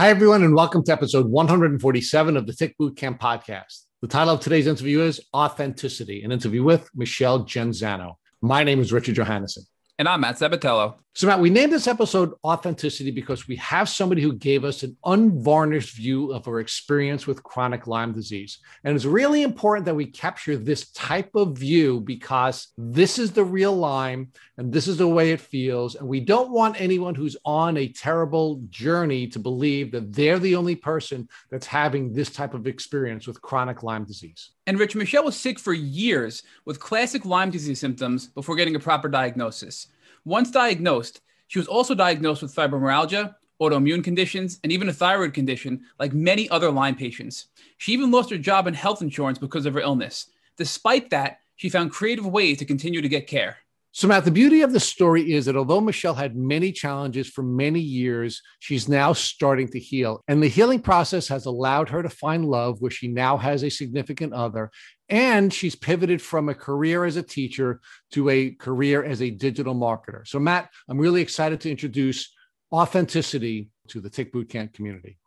[0.00, 3.84] Hi, everyone, and welcome to episode 147 of the Tick Bootcamp podcast.
[4.00, 8.14] The title of today's interview is Authenticity, an interview with Michelle Genzano.
[8.40, 9.66] My name is Richard Johannesson.
[10.00, 10.94] And I'm Matt Sabatello.
[11.12, 14.96] So, Matt, we named this episode Authenticity because we have somebody who gave us an
[15.04, 18.60] unvarnished view of her experience with chronic Lyme disease.
[18.84, 23.44] And it's really important that we capture this type of view because this is the
[23.44, 25.96] real Lyme and this is the way it feels.
[25.96, 30.54] And we don't want anyone who's on a terrible journey to believe that they're the
[30.56, 34.52] only person that's having this type of experience with chronic Lyme disease.
[34.68, 38.80] And Rich, Michelle was sick for years with classic Lyme disease symptoms before getting a
[38.80, 39.88] proper diagnosis.
[40.24, 45.82] Once diagnosed, she was also diagnosed with fibromyalgia, autoimmune conditions, and even a thyroid condition,
[45.98, 47.48] like many other Lyme patients.
[47.78, 50.26] She even lost her job and health insurance because of her illness.
[50.56, 53.58] Despite that, she found creative ways to continue to get care.
[53.92, 57.42] So, Matt, the beauty of the story is that although Michelle had many challenges for
[57.42, 60.22] many years, she's now starting to heal.
[60.28, 63.68] And the healing process has allowed her to find love where she now has a
[63.68, 64.70] significant other.
[65.10, 67.80] And she's pivoted from a career as a teacher
[68.12, 70.26] to a career as a digital marketer.
[70.26, 72.32] So, Matt, I'm really excited to introduce
[72.72, 75.18] authenticity to the Tick Bootcamp community.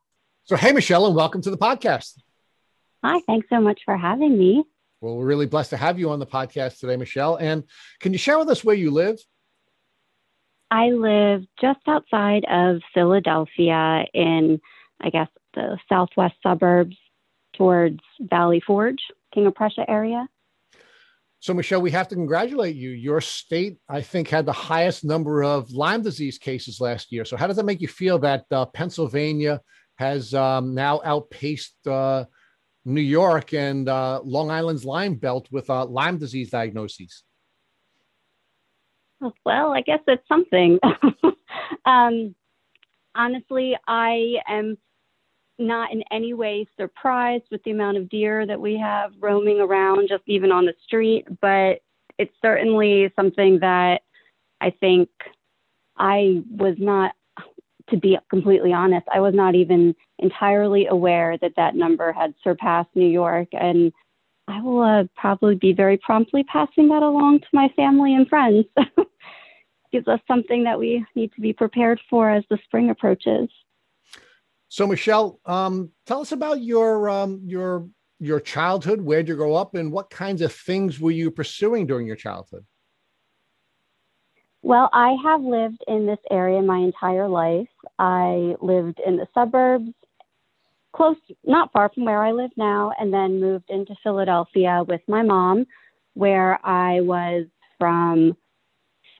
[0.46, 2.18] So, hey, Michelle, and welcome to the podcast.
[3.04, 4.64] Hi, thanks so much for having me.
[5.02, 7.36] Well, we're really blessed to have you on the podcast today, Michelle.
[7.36, 7.66] And
[8.00, 9.20] can you share with us where you live?
[10.72, 14.62] I live just outside of Philadelphia in,
[15.02, 16.96] I guess, the southwest suburbs
[17.58, 19.02] towards Valley Forge,
[19.34, 20.28] King of Prussia area.
[21.40, 22.92] So, Michelle, we have to congratulate you.
[22.92, 27.26] Your state, I think, had the highest number of Lyme disease cases last year.
[27.26, 29.60] So, how does that make you feel that uh, Pennsylvania
[29.98, 32.24] has um, now outpaced uh,
[32.86, 37.24] New York and uh, Long Island's Lyme Belt with uh, Lyme disease diagnoses?
[39.46, 40.80] Well, I guess it's something.
[41.86, 42.36] um,
[43.16, 44.78] honestly, I am
[45.64, 50.08] not in any way surprised with the amount of deer that we have roaming around,
[50.10, 51.80] just even on the street, but
[52.20, 54.02] it's certainly something that
[54.62, 55.10] I think
[55.98, 57.14] I was not
[57.90, 62.90] to be completely honest, I was not even entirely aware that that number had surpassed
[62.96, 63.50] New York.
[63.52, 63.92] And
[64.48, 68.66] I will uh, probably be very promptly passing that along to my family and friends.
[69.92, 73.50] Gives us something that we need to be prepared for as the spring approaches.
[74.74, 77.88] So, Michelle, um, tell us about your um, your
[78.20, 79.02] your childhood.
[79.02, 82.16] Where did you grow up, and what kinds of things were you pursuing during your
[82.16, 82.66] childhood?
[84.64, 87.68] Well, I have lived in this area my entire life.
[88.00, 89.92] I lived in the suburbs,
[90.92, 95.22] close, not far from where I live now, and then moved into Philadelphia with my
[95.22, 95.68] mom,
[96.16, 97.46] where I was
[97.78, 98.36] from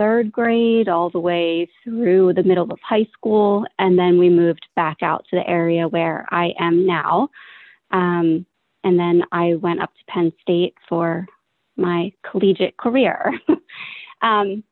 [0.04, 3.66] third grade all the way through the middle of high school.
[3.80, 7.30] And then we moved back out to the area where I am now.
[7.92, 8.46] Um,
[8.84, 11.26] and then I went up to Penn State for
[11.78, 13.32] my collegiate career.
[14.22, 14.66] um,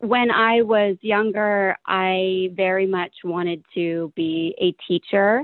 [0.00, 5.42] when I was younger, I very much wanted to be a teacher.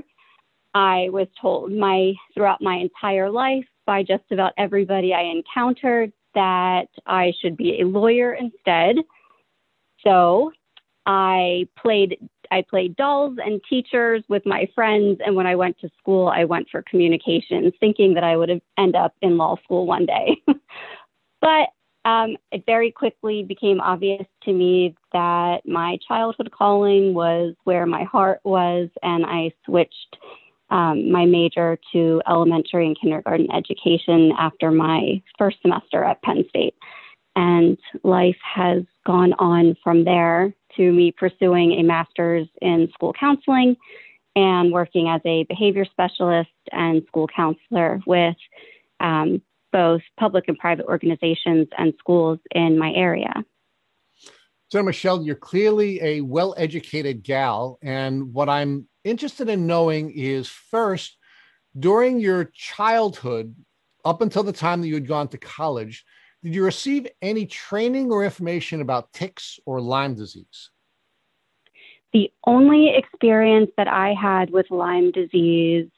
[0.75, 6.87] I was told my throughout my entire life by just about everybody I encountered that
[7.05, 8.97] I should be a lawyer instead.
[10.03, 10.51] So
[11.05, 12.17] I played
[12.51, 16.45] I played dolls and teachers with my friends and when I went to school I
[16.45, 20.37] went for communications thinking that I would have end up in law school one day.
[21.41, 21.69] but
[22.05, 28.03] um, it very quickly became obvious to me that my childhood calling was where my
[28.03, 30.17] heart was, and I switched
[30.69, 36.75] um, my major to elementary and kindergarten education after my first semester at Penn State.
[37.35, 43.75] And life has gone on from there to me pursuing a master's in school counseling
[44.35, 48.35] and working as a behavior specialist and school counselor with
[48.99, 49.41] um,
[49.71, 53.33] both public and private organizations and schools in my area.
[54.69, 57.79] So, Michelle, you're clearly a well educated gal.
[57.81, 61.17] And what I'm interested in knowing is first,
[61.77, 63.55] during your childhood,
[64.05, 66.05] up until the time that you had gone to college,
[66.43, 70.69] did you receive any training or information about ticks or Lyme disease?
[72.13, 75.89] The only experience that I had with Lyme disease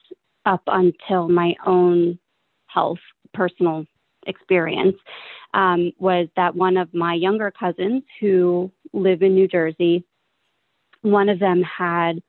[0.45, 2.19] up until my own
[2.67, 2.99] health
[3.33, 3.85] personal
[4.27, 4.97] experience
[5.53, 10.05] um, was that one of my younger cousins who live in New Jersey,
[11.01, 12.21] one of them had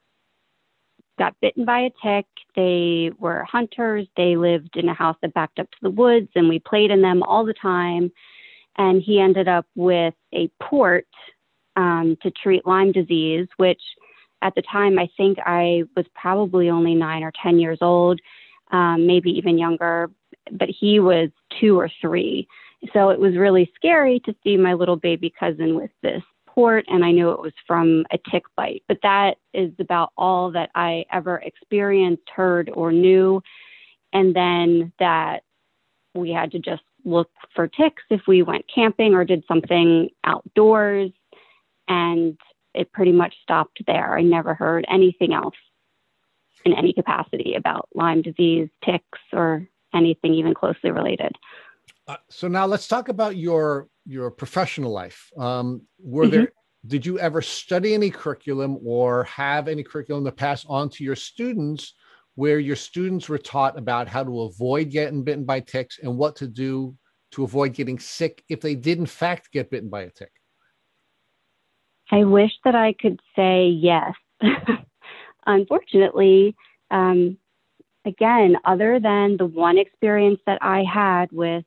[1.19, 2.27] got bitten by a tick.
[2.57, 4.07] They were hunters.
[4.17, 7.03] They lived in a house that backed up to the woods, and we played in
[7.03, 8.11] them all the time.
[8.79, 11.07] And he ended up with a port
[11.77, 13.81] um, to treat Lyme disease, which
[14.43, 18.21] at the time, I think I was probably only nine or 10 years old,
[18.73, 20.11] um, maybe even younger,
[20.51, 21.31] but he was
[21.61, 22.49] two or three.
[22.93, 26.23] So it was really scary to see my little baby cousin with this
[26.55, 28.83] port, and I knew it was from a tick bite.
[28.89, 33.43] But that is about all that I ever experienced, heard, or knew.
[34.13, 35.43] And then that
[36.15, 41.11] we had to just look for ticks if we went camping or did something outdoors.
[41.89, 42.39] And
[42.75, 44.17] it pretty much stopped there.
[44.17, 45.55] I never heard anything else
[46.65, 51.37] in any capacity about Lyme disease, ticks, or anything even closely related.
[52.07, 55.29] Uh, so now let's talk about your your professional life.
[55.37, 56.33] Um, were mm-hmm.
[56.33, 56.53] there
[56.87, 61.15] did you ever study any curriculum or have any curriculum to pass on to your
[61.15, 61.95] students
[62.35, 66.35] where your students were taught about how to avoid getting bitten by ticks and what
[66.37, 66.97] to do
[67.31, 70.33] to avoid getting sick if they did in fact get bitten by a tick?
[72.11, 74.13] I wish that I could say yes.
[75.47, 76.57] Unfortunately,
[76.91, 77.39] um,
[78.05, 81.65] again, other than the one experience that I had with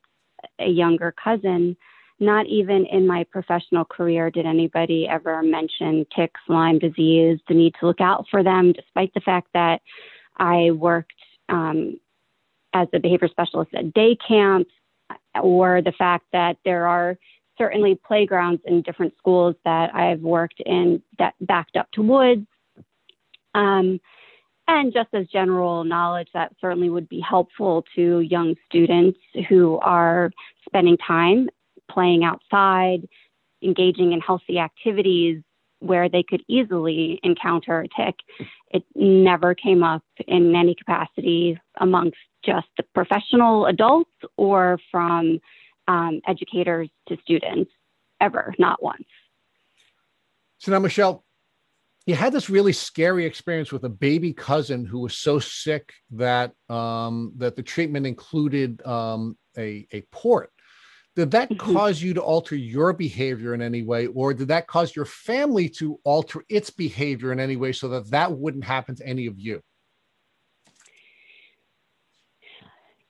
[0.59, 1.77] a younger cousin,
[2.19, 7.75] not even in my professional career did anybody ever mention ticks, Lyme disease, the need
[7.79, 9.81] to look out for them, despite the fact that
[10.38, 11.13] I worked
[11.50, 12.00] um,
[12.73, 14.71] as a behavior specialist at day camps,
[15.41, 17.17] or the fact that there are
[17.57, 22.47] certainly playgrounds in different schools that I've worked in that backed up to woods.
[23.53, 24.00] Um,
[24.68, 30.31] and just as general knowledge that certainly would be helpful to young students who are
[30.68, 31.50] spending time
[31.89, 33.07] playing outside,
[33.61, 35.41] engaging in healthy activities
[35.79, 38.15] where they could easily encounter a tick.
[38.71, 45.39] It never came up in any capacity amongst just the professional adults or from
[45.87, 47.71] um, educators to students
[48.21, 49.05] ever, not once.
[50.57, 51.23] So now, Michelle,
[52.05, 56.53] you had this really scary experience with a baby cousin who was so sick that
[56.69, 60.51] um, that the treatment included um, a, a port.
[61.15, 64.95] Did that cause you to alter your behavior in any way, or did that cause
[64.95, 69.07] your family to alter its behavior in any way so that that wouldn't happen to
[69.07, 69.62] any of you?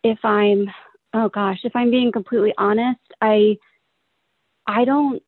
[0.03, 0.69] If I'm,
[1.13, 3.57] oh gosh, if I'm being completely honest, I,
[4.67, 5.23] I don't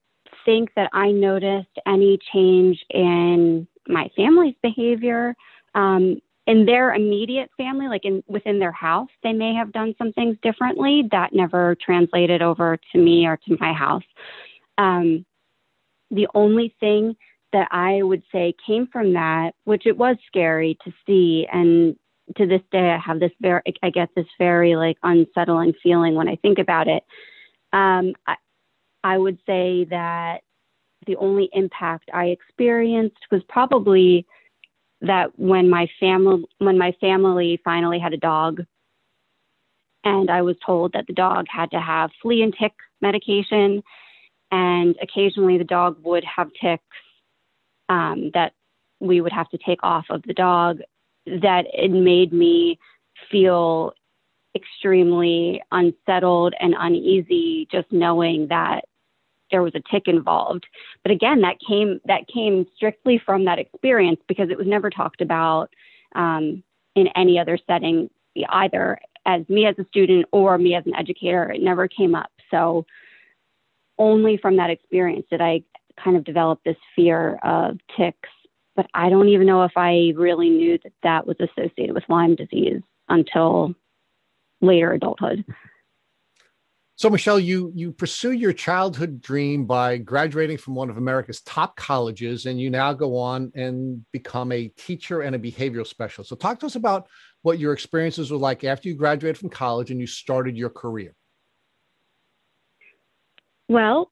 [0.45, 5.35] think that I noticed any change in my family's behavior.
[5.73, 10.13] Um, in their immediate family, like in within their house, they may have done some
[10.13, 11.03] things differently.
[11.11, 14.03] That never translated over to me or to my house.
[14.77, 15.25] Um,
[16.09, 17.15] the only thing
[17.51, 21.95] that I would say came from that, which it was scary to see, and
[22.37, 26.29] to this day I have this very, I get this very like unsettling feeling when
[26.29, 27.03] I think about it.
[27.73, 28.35] Um, I,
[29.03, 30.41] I would say that
[31.05, 34.25] the only impact I experienced was probably
[35.01, 38.63] that when my family when my family finally had a dog
[40.03, 43.83] and I was told that the dog had to have flea and tick medication
[44.51, 46.83] and occasionally the dog would have ticks
[47.89, 48.53] um, that
[48.99, 50.79] we would have to take off of the dog
[51.25, 52.79] that it made me
[53.29, 53.93] feel
[54.55, 58.85] extremely unsettled and uneasy just knowing that
[59.51, 60.65] there was a tick involved.
[61.03, 65.21] But again, that came that came strictly from that experience because it was never talked
[65.21, 65.69] about
[66.15, 66.63] um,
[66.95, 68.09] in any other setting,
[68.49, 71.51] either as me as a student or me as an educator.
[71.51, 72.31] It never came up.
[72.49, 72.85] So
[73.97, 75.61] only from that experience did I
[76.01, 78.29] kind of develop this fear of ticks.
[78.75, 82.35] But I don't even know if I really knew that that was associated with Lyme
[82.35, 83.73] disease until
[84.61, 85.43] later adulthood.
[86.97, 91.75] So, Michelle, you you pursue your childhood dream by graduating from one of America's top
[91.75, 96.29] colleges, and you now go on and become a teacher and a behavioral specialist.
[96.29, 97.07] So, talk to us about
[97.43, 101.13] what your experiences were like after you graduated from college and you started your career.
[103.69, 104.11] Well,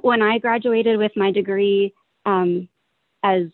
[0.00, 1.92] when I graduated with my degree
[2.24, 2.70] um,
[3.22, 3.48] as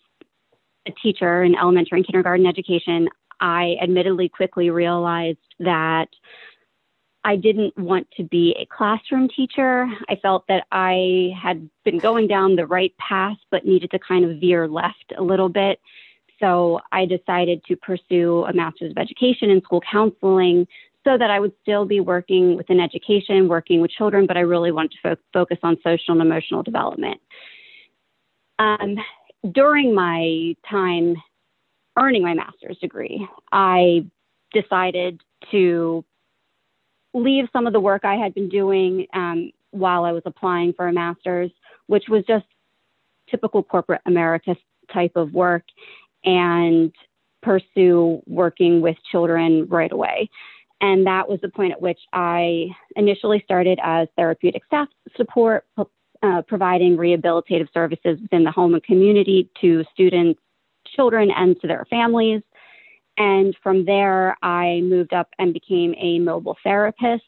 [0.86, 3.08] a teacher in elementary and kindergarten education,
[3.40, 6.06] I admittedly quickly realized that
[7.24, 9.86] I didn't want to be a classroom teacher.
[10.08, 14.24] I felt that I had been going down the right path, but needed to kind
[14.24, 15.80] of veer left a little bit.
[16.38, 20.66] So I decided to pursue a master's of education in school counseling
[21.04, 24.72] so that I would still be working within education, working with children, but I really
[24.72, 27.20] wanted to fo- focus on social and emotional development.
[28.58, 28.96] Um,
[29.52, 31.16] during my time
[31.98, 34.06] earning my master's degree, I
[34.52, 36.04] decided to
[37.14, 40.88] leave some of the work I had been doing um, while I was applying for
[40.88, 41.50] a master's,
[41.86, 42.46] which was just
[43.28, 44.56] typical corporate America
[44.92, 45.62] type of work
[46.24, 46.92] and
[47.42, 50.28] pursue working with children right away.
[50.80, 55.66] And that was the point at which I initially started as therapeutic staff support,
[56.22, 60.40] uh, providing rehabilitative services within the home and community to students,
[60.86, 62.42] children, and to their families.
[63.20, 67.22] And from there, I moved up and became a mobile therapist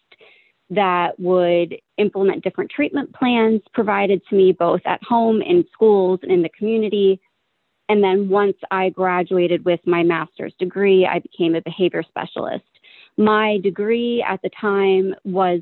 [0.71, 6.33] that would implement different treatment plans provided to me both at home, in schools, and
[6.33, 7.21] in the community.
[7.91, 12.65] And then once I graduated with my master's degree, I became a behavior specialist.
[13.19, 15.61] My degree at the time was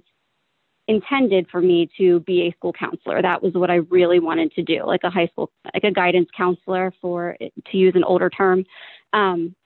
[0.87, 3.21] intended for me to be a school counselor.
[3.21, 6.29] That was what I really wanted to do, like a high school, like a guidance
[6.37, 8.65] counselor, for to use an older term.
[9.13, 9.57] Um,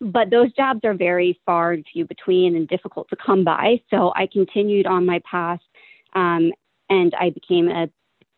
[0.00, 3.80] but those jobs are very far and few between and difficult to come by.
[3.90, 5.60] So I continued on my path
[6.14, 6.52] um,
[6.88, 7.88] and I became a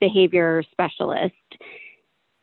[0.00, 1.34] behavior specialist.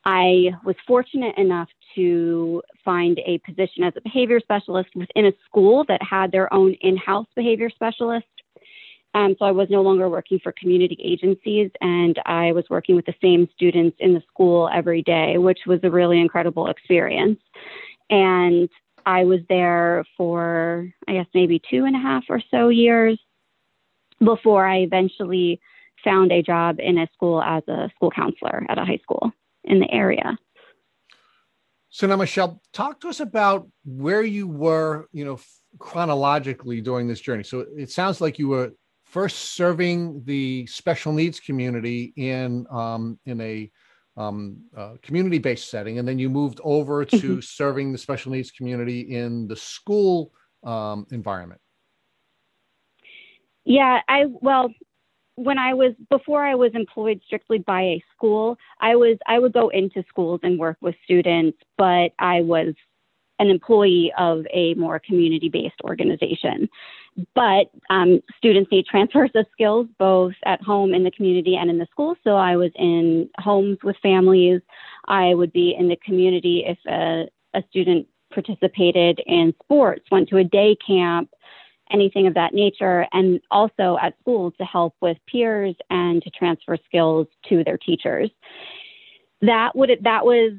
[0.06, 5.84] I was fortunate enough to find a position as a behavior specialist within a school
[5.88, 8.26] that had their own in house behavior specialist.
[9.14, 13.06] Um, so I was no longer working for community agencies and I was working with
[13.06, 17.40] the same students in the school every day, which was a really incredible experience.
[18.10, 18.70] And
[19.08, 23.18] I was there for, I guess, maybe two and a half or so years
[24.20, 25.62] before I eventually
[26.04, 29.32] found a job in a school as a school counselor at a high school
[29.64, 30.38] in the area.
[31.88, 35.40] So now, Michelle, talk to us about where you were, you know,
[35.80, 37.44] chronologically during this journey.
[37.44, 38.74] So it sounds like you were
[39.06, 43.72] first serving the special needs community in um, in a
[44.18, 47.40] um, uh, community-based setting, and then you moved over to mm-hmm.
[47.40, 50.32] serving the special needs community in the school
[50.64, 51.62] um, environment.
[53.64, 54.74] Yeah, I well,
[55.36, 59.54] when I was before I was employed strictly by a school, I was I would
[59.54, 62.74] go into schools and work with students, but I was
[63.40, 66.70] an employee of a more community based organization.
[67.34, 71.80] But um, students need transfers of skills both at home in the community and in
[71.80, 72.16] the school.
[72.24, 74.62] So I was in homes with families.
[75.08, 77.28] I would be in the community if a,
[77.58, 81.32] a student participated in sports, went to a day camp,
[81.92, 86.78] anything of that nature, and also at schools to help with peers and to transfer
[86.86, 88.30] skills to their teachers.
[89.42, 90.54] That would that was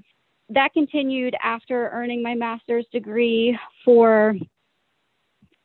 [0.51, 4.35] that continued after earning my master's degree for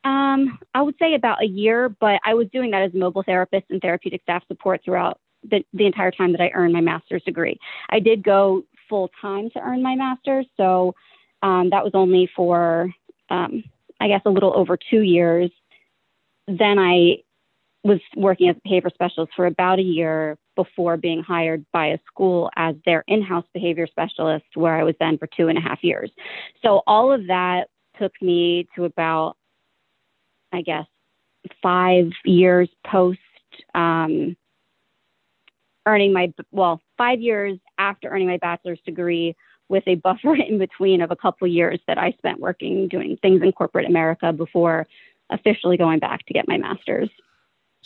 [0.04, 3.22] um, I would say about a year, but I was doing that as a mobile
[3.22, 7.22] therapist and therapeutic staff support throughout the, the entire time that I earned my master's
[7.22, 7.58] degree.
[7.88, 10.94] I did go full time to earn my master's, so
[11.42, 12.90] um, that was only for,
[13.30, 13.64] um,
[13.98, 15.50] I guess, a little over two years.
[16.46, 17.22] Then I
[17.84, 21.98] was working as a behavior specialist for about a year before being hired by a
[22.06, 25.60] school as their in house behavior specialist, where I was then for two and a
[25.60, 26.10] half years.
[26.62, 27.68] So all of that
[28.00, 29.36] took me to about,
[30.52, 30.86] I guess,
[31.62, 33.18] five years post
[33.74, 34.34] um,
[35.86, 39.36] earning my, well, five years after earning my bachelor's degree
[39.68, 43.42] with a buffer in between of a couple years that I spent working doing things
[43.42, 44.86] in corporate America before
[45.30, 47.10] officially going back to get my master's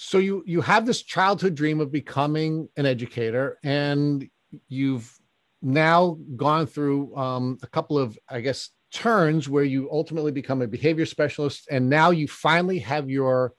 [0.00, 4.28] so you you have this childhood dream of becoming an educator and
[4.69, 5.12] you've
[5.61, 10.69] now gone through um, a couple of i guess turns where you ultimately become a
[10.69, 13.52] behavior specialist and now you finally have your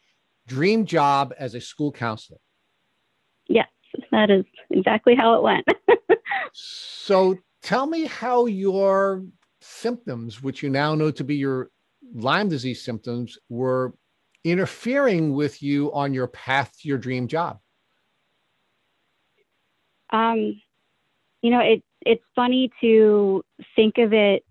[0.48, 2.39] dream job as a school counselor.
[3.48, 3.67] Yes
[4.12, 5.67] that is exactly how it went.
[6.53, 9.24] So tell me how your
[9.62, 11.69] symptoms which you now know to be your
[12.13, 13.93] lyme disease symptoms were
[14.43, 17.60] interfering with you on your path to your dream job?
[20.12, 20.62] Um,
[21.41, 23.43] you know, it it's funny to
[23.75, 24.46] think of it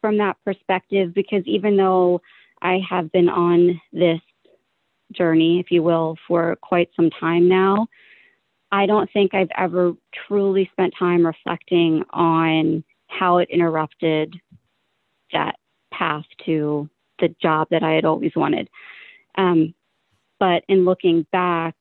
[0.00, 2.20] from that perspective because even though
[2.62, 4.20] I have been on this
[5.12, 7.86] journey, if you will, for quite some time now,
[8.70, 9.94] I don't think I've ever
[10.26, 14.34] truly spent time reflecting on how it interrupted
[15.32, 15.56] that
[15.92, 18.68] path to the job that I had always wanted.
[19.36, 19.74] Um,
[20.38, 21.74] but in looking back,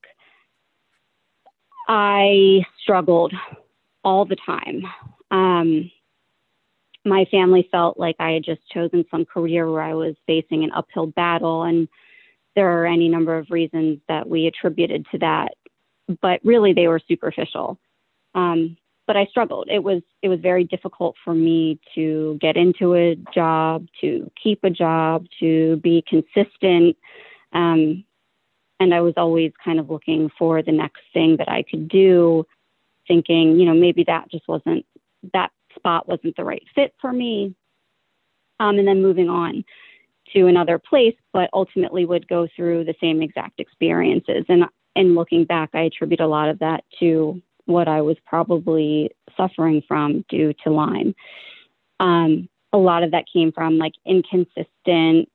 [1.88, 3.34] I struggled
[4.04, 4.84] all the time.
[5.32, 5.92] Um,
[7.06, 10.72] my family felt like I had just chosen some career where I was facing an
[10.76, 11.88] uphill battle, and
[12.56, 15.54] there are any number of reasons that we attributed to that,
[16.22, 17.80] but really they were superficial.
[18.36, 18.78] Um,
[19.08, 19.70] but I struggled.
[19.72, 24.64] It was it was very difficult for me to get into a job, to keep
[24.64, 26.98] a job, to be consistent.
[27.58, 28.06] Um,
[28.80, 32.46] and I was always kind of looking for the next thing that I could do,
[33.08, 34.86] thinking, you know, maybe that just wasn't,
[35.34, 37.56] that spot wasn't the right fit for me.
[38.60, 39.66] Um, and then moving on
[40.34, 44.46] to another place, but ultimately would go through the same exact experiences.
[44.50, 49.12] And in looking back, I attribute a lot of that to what I was probably
[49.36, 51.16] suffering from due to Lyme.
[52.00, 55.30] Um, a lot of that came from like inconsistent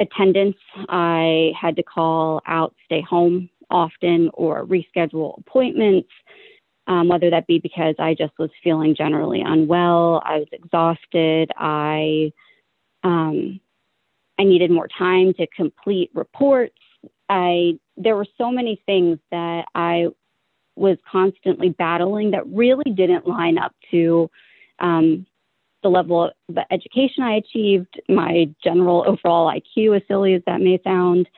[0.00, 0.56] attendance.
[0.88, 6.08] I had to call out, stay home often, or reschedule appointments,
[6.86, 12.32] um, whether that be because I just was feeling generally unwell, I was exhausted, I
[13.04, 13.60] um,
[14.38, 16.74] I needed more time to complete reports.
[17.28, 20.08] I there were so many things that I
[20.76, 24.30] was constantly battling that really didn't line up to
[24.78, 25.26] um,
[25.82, 30.80] the level of education I achieved, my general overall IQ, as silly as that may
[30.82, 31.28] sound.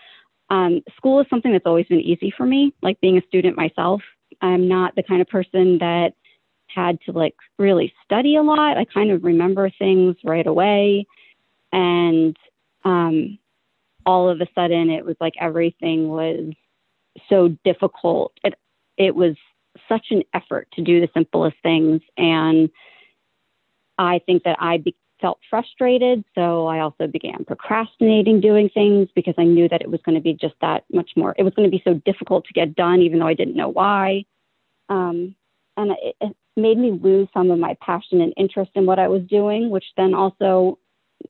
[0.51, 4.03] Um, school is something that's always been easy for me, like being a student myself.
[4.41, 6.13] I'm not the kind of person that
[6.67, 8.77] had to like really study a lot.
[8.77, 11.07] I kind of remember things right away.
[11.73, 12.37] And
[12.85, 13.39] um,
[14.05, 16.53] all of a sudden, it was like everything was
[17.29, 18.33] so difficult.
[18.43, 18.55] It,
[18.97, 19.37] it was
[19.89, 22.01] such an effort to do the simplest things.
[22.17, 22.71] And
[23.99, 26.25] I think that I be- felt frustrated.
[26.35, 30.21] So I also began procrastinating doing things because I knew that it was going to
[30.21, 31.35] be just that much more.
[31.39, 33.69] It was going to be so difficult to get done, even though I didn't know
[33.69, 34.25] why.
[34.89, 35.37] Um,
[35.77, 39.09] and it, it made me lose some of my passion and interest in what I
[39.09, 40.79] was doing, which then also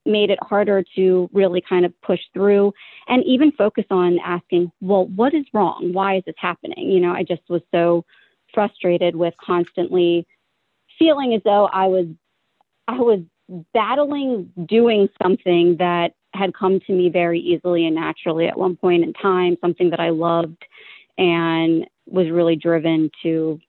[0.07, 2.73] made it harder to really kind of push through
[3.09, 5.91] and even focus on asking, well, what is wrong?
[5.93, 6.91] Why is this happening?
[6.91, 8.05] You know, I just was so
[8.55, 10.27] frustrated with constantly
[10.99, 12.07] feeling as though I was
[12.93, 13.21] I was
[13.73, 19.03] battling doing something that had come to me very easily and naturally at one point
[19.03, 20.65] in time, something that I loved
[21.19, 23.61] and was really driven to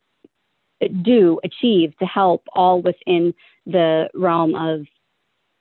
[1.01, 3.33] do, achieve, to help, all within
[3.65, 4.85] the realm of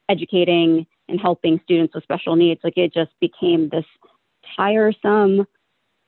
[0.08, 2.60] educating and helping students with special needs.
[2.64, 3.84] Like it just became this
[4.56, 5.46] tiresome,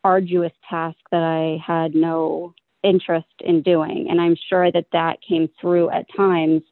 [0.02, 4.08] arduous task that I had no interest in doing.
[4.10, 6.62] And I'm sure that that came through at times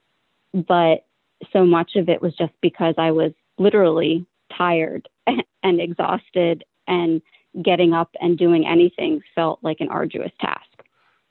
[0.52, 1.06] but
[1.52, 7.22] so much of it was just because I was literally tired and exhausted and
[7.62, 10.66] getting up and doing anything felt like an arduous task.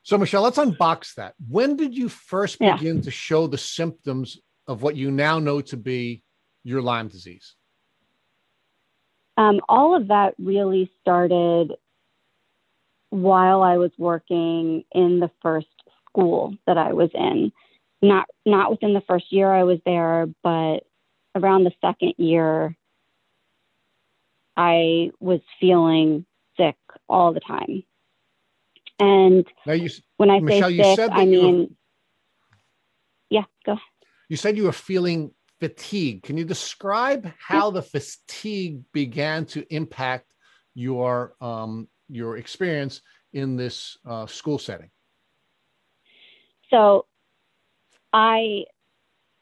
[0.04, 1.36] So, Michelle, let's unbox that.
[1.48, 3.02] When did you first begin yeah.
[3.04, 6.24] to show the symptoms of what you now know to be
[6.64, 7.56] your Lyme disease?
[9.38, 11.74] Um, all of that really started
[13.10, 15.68] while I was working in the first
[16.10, 17.52] school that I was in
[18.02, 20.80] not not within the first year I was there, but
[21.36, 22.76] around the second year,
[24.58, 26.26] I was feeling
[26.58, 26.76] sick
[27.08, 27.84] all the time.
[29.00, 31.68] And you, when I Michelle, say sick, I mean, were,
[33.30, 33.78] yeah, go.
[34.30, 36.24] You said you were feeling fatigue.
[36.24, 40.34] Can you describe how the fatigue began to impact
[40.74, 43.02] your um, your experience
[43.34, 44.90] in this uh, school setting?
[46.70, 47.06] So
[48.14, 48.66] I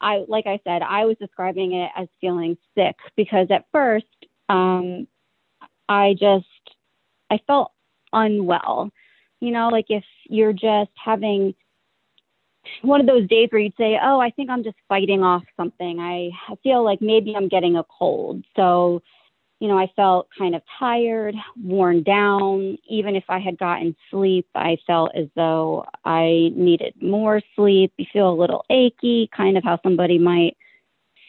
[0.00, 4.06] I like I said, I was describing it as feeling sick because at first
[4.48, 5.06] um,
[5.88, 6.46] I just
[7.30, 7.72] I felt
[8.12, 8.90] unwell.
[9.40, 11.54] You know, like if you're just having
[12.82, 15.98] one of those days where you'd say, "Oh, I think I'm just fighting off something.
[15.98, 16.30] I
[16.62, 19.02] feel like maybe I'm getting a cold." So
[19.60, 22.78] you know, I felt kind of tired, worn down.
[22.88, 27.92] Even if I had gotten sleep, I felt as though I needed more sleep.
[27.98, 30.56] You feel a little achy, kind of how somebody might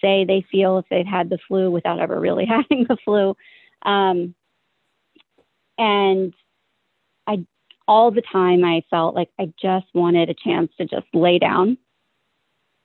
[0.02, 3.36] say they feel if they've had the flu without ever really having the flu.
[3.84, 4.34] Um,
[5.78, 6.34] and
[7.28, 7.46] I,
[7.86, 11.78] all the time, I felt like I just wanted a chance to just lay down.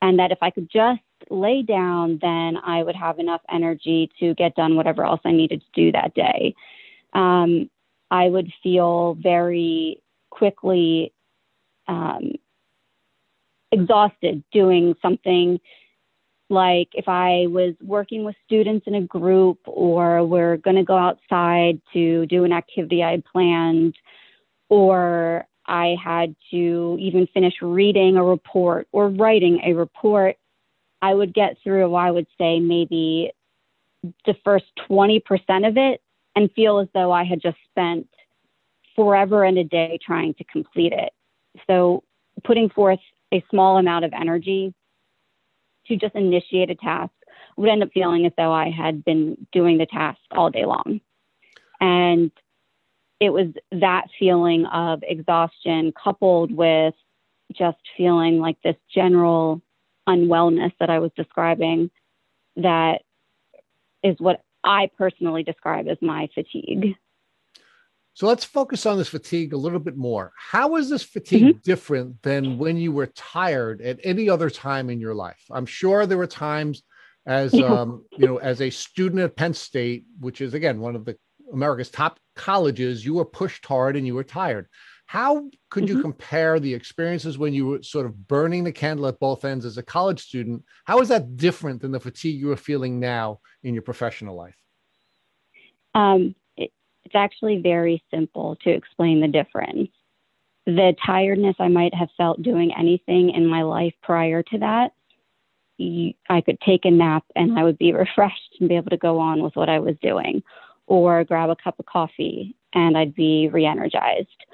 [0.02, 4.34] And that if I could just lay down, then I would have enough energy to
[4.34, 6.54] get done whatever else I needed to do that day.
[7.12, 7.70] Um,
[8.10, 11.12] I would feel very quickly
[11.88, 12.32] um,
[13.72, 15.60] exhausted doing something
[16.48, 20.96] like if I was working with students in a group or we're going to go
[20.96, 23.96] outside to do an activity I had planned,
[24.68, 30.36] or I had to even finish reading a report or writing a report
[31.02, 33.32] I would get through, I would say, maybe
[34.24, 35.22] the first 20%
[35.68, 36.00] of it
[36.34, 38.08] and feel as though I had just spent
[38.94, 41.12] forever and a day trying to complete it.
[41.66, 42.02] So,
[42.44, 43.00] putting forth
[43.32, 44.74] a small amount of energy
[45.86, 47.12] to just initiate a task
[47.56, 51.00] would end up feeling as though I had been doing the task all day long.
[51.80, 52.30] And
[53.20, 56.94] it was that feeling of exhaustion coupled with
[57.52, 59.62] just feeling like this general
[60.08, 61.90] unwellness that I was describing
[62.56, 63.02] that
[64.02, 66.94] is what I personally describe as my fatigue.
[68.14, 70.32] So let's focus on this fatigue a little bit more.
[70.38, 71.58] How is this fatigue mm-hmm.
[71.62, 75.44] different than when you were tired at any other time in your life?
[75.50, 76.82] I'm sure there were times
[77.26, 81.04] as um, you know, as a student at Penn State, which is again one of
[81.04, 81.18] the
[81.52, 84.68] America's top colleges, you were pushed hard and you were tired.
[85.06, 85.96] How could mm-hmm.
[85.96, 89.64] you compare the experiences when you were sort of burning the candle at both ends
[89.64, 90.64] as a college student?
[90.84, 94.56] How is that different than the fatigue you are feeling now in your professional life?
[95.94, 96.72] Um, it,
[97.04, 99.90] it's actually very simple to explain the difference.
[100.66, 104.92] The tiredness I might have felt doing anything in my life prior to that,
[105.78, 109.20] I could take a nap and I would be refreshed and be able to go
[109.20, 110.42] on with what I was doing,
[110.88, 114.44] or grab a cup of coffee and I'd be re energized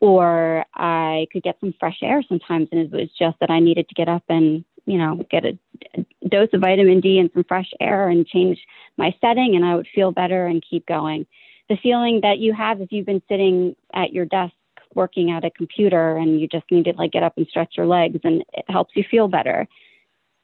[0.00, 2.68] or I could get some fresh air sometimes.
[2.72, 5.58] And it was just that I needed to get up and, you know, get a,
[5.94, 8.58] a, dose of vitamin D and some fresh air and change
[8.96, 11.26] my setting, and I would feel better and keep going.
[11.68, 14.52] The feeling that you have if you've been sitting at your desk
[14.94, 17.86] working at a computer and you just need to like get up and stretch your
[17.86, 19.66] legs and it helps you feel better.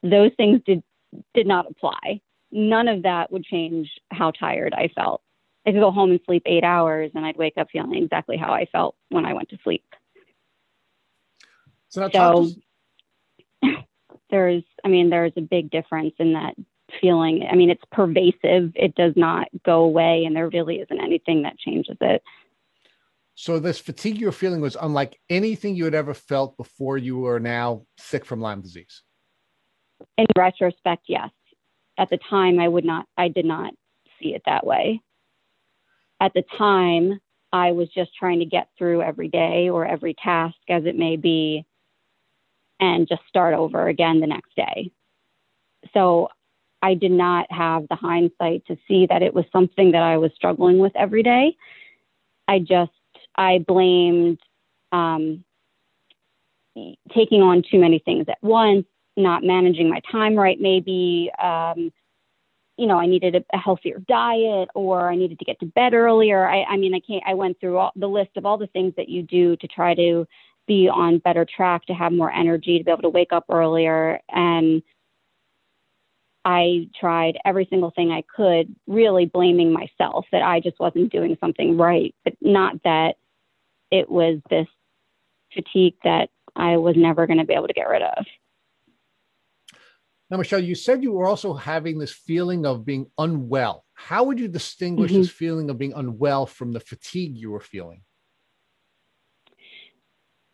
[0.03, 0.83] Those things did
[1.33, 2.21] did not apply.
[2.51, 5.21] None of that would change how tired I felt.
[5.65, 8.51] I could go home and sleep eight hours and I'd wake up feeling exactly how
[8.51, 9.83] I felt when I went to sleep.
[11.89, 12.49] So, so
[14.29, 16.55] there's, I mean, there's a big difference in that
[16.99, 17.47] feeling.
[17.49, 18.71] I mean, it's pervasive.
[18.75, 22.23] It does not go away, and there really isn't anything that changes it.
[23.35, 27.39] So this fatigue you're feeling was unlike anything you had ever felt before you were
[27.39, 29.03] now sick from Lyme disease.
[30.17, 31.29] In retrospect, yes.
[31.97, 33.05] At the time, I would not.
[33.17, 33.73] I did not
[34.21, 35.01] see it that way
[36.21, 37.19] at the time,
[37.51, 41.17] I was just trying to get through every day or every task as it may
[41.17, 41.65] be
[42.79, 44.91] and just start over again the next day.
[45.93, 46.29] So
[46.81, 50.31] I did not have the hindsight to see that it was something that I was
[50.35, 51.57] struggling with every day.
[52.47, 52.91] I just,
[53.35, 54.39] I blamed
[54.91, 55.43] um,
[57.13, 58.85] taking on too many things at once,
[59.17, 61.91] not managing my time right, maybe, um,
[62.77, 65.93] you know, I needed a, a, healthier diet or I needed to get to bed
[65.93, 66.47] earlier.
[66.47, 68.93] I, I mean, I can't, I went through all the list of all the things
[68.97, 70.25] that you do to try to
[70.67, 74.19] be on better track, to have more energy, to be able to wake up earlier.
[74.29, 74.81] And
[76.43, 81.37] I tried every single thing I could, really blaming myself that I just wasn't doing
[81.39, 83.15] something right, but not that
[83.91, 84.67] it was this
[85.53, 88.25] fatigue that I was never going to be able to get rid of.
[90.31, 93.83] Now, Michelle, you said you were also having this feeling of being unwell.
[93.95, 95.19] How would you distinguish mm-hmm.
[95.19, 98.03] this feeling of being unwell from the fatigue you were feeling?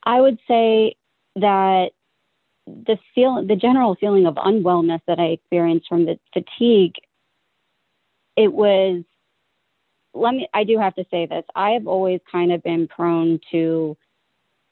[0.04, 0.96] I would say
[1.36, 1.92] that
[2.66, 6.96] the feel the general feeling of unwellness that I experienced from the fatigue,
[8.36, 9.04] it was
[10.16, 11.44] let me I do have to say this.
[11.56, 13.96] I have always kind of been prone to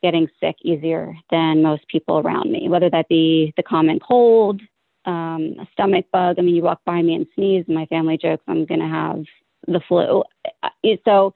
[0.02, 4.62] getting sick easier than most people around me, whether that be the common cold,
[5.06, 6.38] um, a stomach bug.
[6.38, 9.24] I mean, you walk by me and sneeze, my family jokes I'm going to have
[9.68, 10.24] the flu.
[10.63, 10.70] Uh,
[11.06, 11.34] so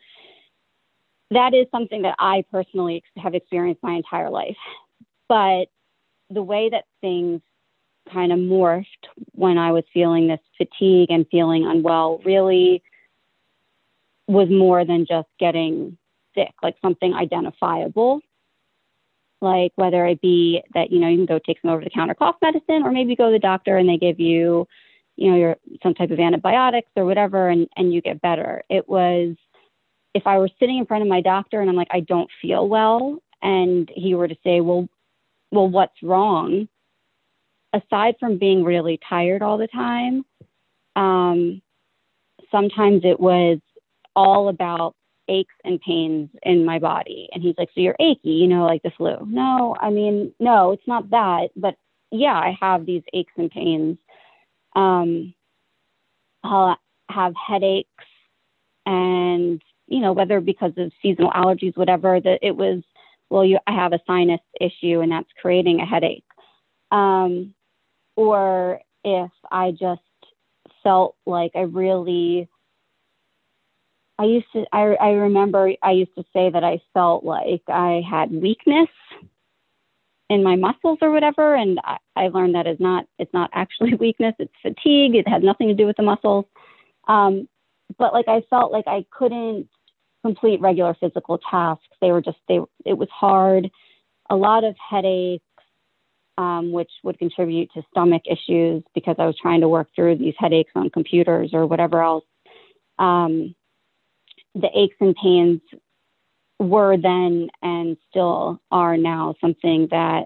[1.32, 4.58] that is something that I personally have experienced my entire life.
[5.28, 5.66] But
[6.30, 7.42] the way that things
[8.12, 8.86] kind of morphed
[9.34, 12.82] when I was feeling this fatigue and feeling unwell really
[14.28, 15.98] was more than just getting
[16.36, 18.22] sick, like something identifiable
[19.42, 22.14] like whether it be that you know you can go take some over the counter
[22.14, 24.68] cough medicine or maybe go to the doctor and they give you
[25.16, 28.64] you know your some type of antibiotics or whatever and and you get better.
[28.70, 29.36] It was
[30.14, 32.68] if i were sitting in front of my doctor and i'm like i don't feel
[32.68, 34.88] well and he were to say well
[35.52, 36.68] well what's wrong?
[37.72, 40.26] Aside from being really tired all the time
[40.96, 41.62] um
[42.52, 43.60] sometimes it was
[44.16, 44.96] all about
[45.30, 47.30] aches and pains in my body.
[47.32, 49.16] And he's like, So you're achy, you know, like the flu.
[49.26, 51.50] No, I mean, no, it's not that.
[51.56, 51.76] But
[52.12, 53.98] yeah, I have these aches and pains.
[54.76, 55.34] Um,
[56.44, 56.78] I'll
[57.10, 57.90] have headaches
[58.86, 62.82] and, you know, whether because of seasonal allergies, whatever, that it was,
[63.30, 66.24] well, you, I have a sinus issue and that's creating a headache.
[66.92, 67.54] Um,
[68.16, 70.02] or if I just
[70.84, 72.50] felt like I really
[74.20, 78.04] I used to, I, I remember I used to say that I felt like I
[78.08, 78.90] had weakness
[80.30, 81.56] in my muscles or whatever.
[81.56, 85.16] And I, I learned that is not, it's not actually weakness, it's fatigue.
[85.16, 86.46] It has nothing to do with the muscles.
[87.08, 87.48] Um,
[87.98, 89.70] but like I felt like I couldn't
[90.22, 91.88] complete regular physical tasks.
[92.02, 93.72] They were just, they, it was hard.
[94.30, 95.46] a lot of headaches,
[96.38, 100.36] um, which would contribute to stomach issues because I was trying to work through these
[100.38, 102.26] headaches on computers or whatever else.
[103.00, 103.56] Um,
[104.60, 105.62] the aches and pains
[106.60, 110.26] were then and still are now something that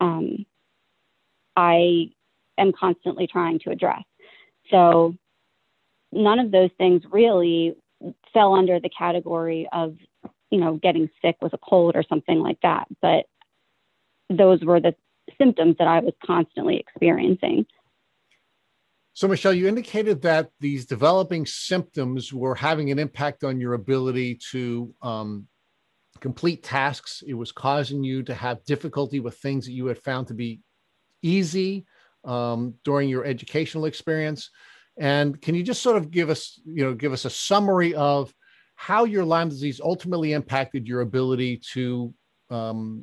[0.00, 0.46] um,
[1.54, 2.10] I
[2.58, 4.02] am constantly trying to address.
[4.70, 5.14] So
[6.12, 7.76] none of those things really
[8.32, 9.96] fell under the category of,
[10.50, 12.86] you know, getting sick with a cold or something like that.
[13.02, 13.26] But
[14.30, 14.94] those were the
[15.38, 17.66] symptoms that I was constantly experiencing.
[19.16, 24.38] So, Michelle, you indicated that these developing symptoms were having an impact on your ability
[24.52, 25.46] to um,
[26.20, 27.22] complete tasks.
[27.26, 30.60] It was causing you to have difficulty with things that you had found to be
[31.22, 31.86] easy
[32.26, 34.50] um, during your educational experience.
[34.98, 38.34] And can you just sort of give us, you know, give us a summary of
[38.74, 42.12] how your Lyme disease ultimately impacted your ability to,
[42.50, 43.02] um,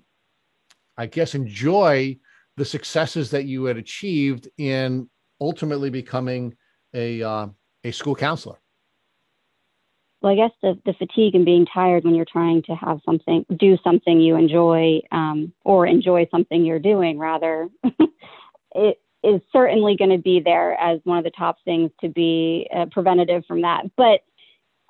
[0.95, 2.19] I guess, enjoy
[2.55, 6.55] the successes that you had achieved in ultimately becoming
[6.93, 7.47] a uh,
[7.83, 8.57] a school counselor?
[10.21, 13.45] Well, I guess the, the fatigue and being tired when you're trying to have something,
[13.59, 17.67] do something you enjoy, um, or enjoy something you're doing, rather,
[18.73, 22.69] it is certainly going to be there as one of the top things to be
[22.73, 23.83] uh, preventative from that.
[23.97, 24.21] But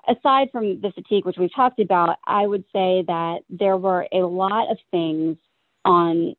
[0.08, 4.20] aside from the fatigue, which we've talked about, I would say that there were a
[4.20, 5.38] lot of things
[5.84, 6.36] on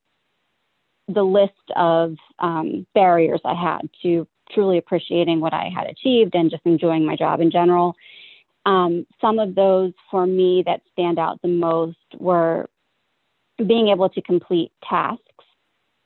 [1.08, 6.50] the list of um, barriers I had to truly appreciating what I had achieved and
[6.50, 7.94] just enjoying my job in general.
[8.66, 12.68] Um, some of those for me that stand out the most were
[13.58, 15.22] being able to complete tasks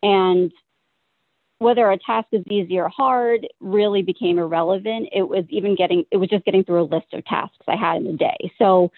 [0.02, 0.52] and
[1.58, 5.08] whether a task is easy or hard really became irrelevant.
[5.12, 7.96] It was even getting, it was just getting through a list of tasks I had
[7.96, 8.52] in the day.
[8.58, 8.92] So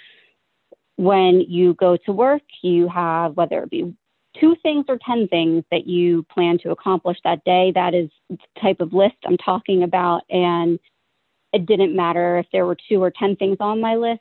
[0.96, 3.94] when you go to work, you have, whether it be
[4.38, 7.72] two things or 10 things that you plan to accomplish that day.
[7.74, 10.22] That is the type of list I'm talking about.
[10.30, 10.78] And
[11.52, 14.20] it didn't matter if there were two or 10 things on my list,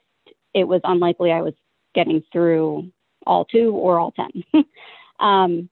[0.54, 1.54] it was unlikely I was
[1.94, 2.90] getting through
[3.26, 4.64] all two or all 10.
[5.20, 5.68] um,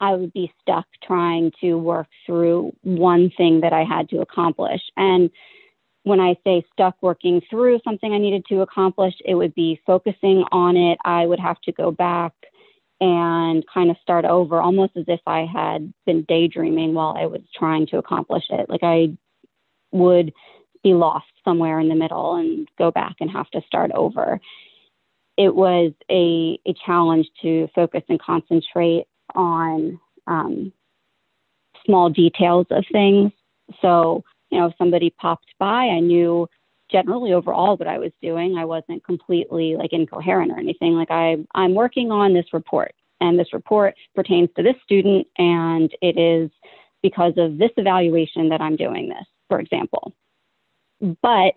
[0.00, 4.80] I would be stuck trying to work through one thing that I had to accomplish.
[4.96, 5.30] And
[6.02, 10.44] when I say stuck working through something I needed to accomplish, it would be focusing
[10.52, 10.98] on it.
[11.04, 12.32] I would have to go back
[13.00, 17.42] and kind of start over almost as if I had been daydreaming while I was
[17.54, 18.68] trying to accomplish it.
[18.70, 19.16] Like I
[19.92, 20.32] would
[20.82, 24.40] be lost somewhere in the middle and go back and have to start over.
[25.36, 29.04] It was a, a challenge to focus and concentrate
[29.34, 30.72] on um,
[31.84, 33.32] small details of things.
[33.82, 36.48] So, you know, if somebody popped by, I knew
[36.90, 38.56] generally overall what I was doing.
[38.56, 40.94] I wasn't completely like incoherent or anything.
[40.94, 45.90] Like I, I'm working on this report, and this report pertains to this student, and
[46.00, 46.50] it is
[47.02, 50.12] because of this evaluation that I'm doing this, for example.
[51.22, 51.54] But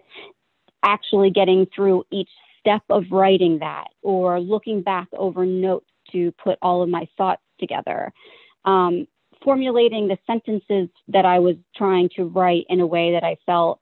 [0.83, 6.57] actually getting through each step of writing that or looking back over notes to put
[6.61, 8.11] all of my thoughts together.
[8.65, 9.07] Um,
[9.43, 13.79] formulating the sentences that I was trying to write in a way that I felt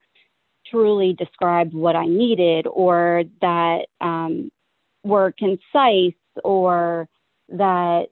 [0.70, 4.50] truly described what I needed or that um,
[5.04, 7.08] were concise or
[7.48, 8.06] that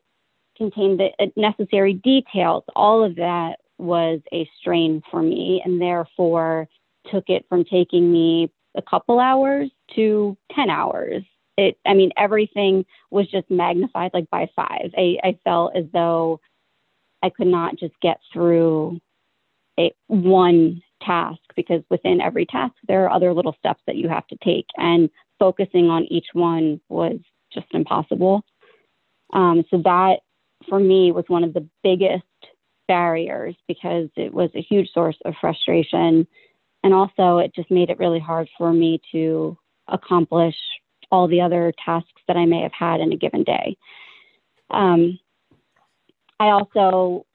[0.57, 2.65] contained the uh, necessary details.
[2.75, 6.69] All of that was a strain for me and therefore
[7.11, 11.23] took it from taking me a couple hours to 10 hours.
[11.59, 14.91] It, I mean, everything was just magnified like by five.
[14.97, 16.41] I, I felt as though
[17.23, 19.01] I could not just get through
[19.79, 24.27] a one task because within every task there are other little steps that you have
[24.29, 27.19] to take and focusing on each one was
[27.53, 28.43] just impossible.
[29.33, 30.21] Um, so that
[30.69, 32.25] for me was one of the biggest
[32.89, 36.27] barriers because it was a huge source of frustration
[36.83, 39.57] and also it just made it really hard for me to
[39.89, 40.55] accomplish
[41.11, 43.77] all the other tasks that i may have had in a given day.
[44.71, 45.19] Um,
[46.39, 47.27] i also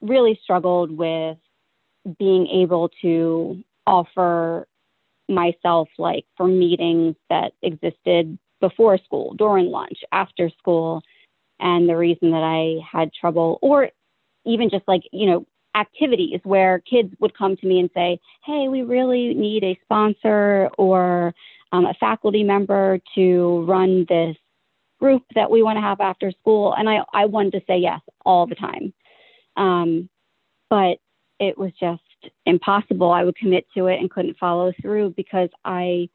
[0.00, 1.36] really struggled with
[2.18, 4.66] being able to offer
[5.28, 11.02] myself like for meetings that existed before school, during lunch, after school.
[11.60, 13.90] And the reason that I had trouble, or
[14.46, 18.68] even just like, you know, activities where kids would come to me and say, Hey,
[18.68, 21.34] we really need a sponsor or
[21.72, 24.36] um, a faculty member to run this
[24.98, 26.74] group that we want to have after school.
[26.74, 28.92] And I, I wanted to say yes all the time.
[29.56, 30.08] Um,
[30.70, 30.98] but
[31.38, 32.02] it was just
[32.46, 33.10] impossible.
[33.10, 36.08] I would commit to it and couldn't follow through because I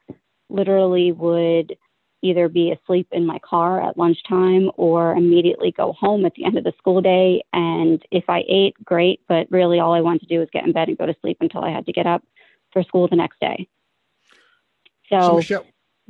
[0.49, 1.75] literally would
[2.21, 6.57] either be asleep in my car at lunchtime or immediately go home at the end
[6.57, 7.43] of the school day.
[7.51, 10.71] And if I ate, great, but really all I wanted to do was get in
[10.71, 12.23] bed and go to sleep until I had to get up
[12.71, 13.67] for school the next day.
[15.09, 15.65] So, So, Michelle,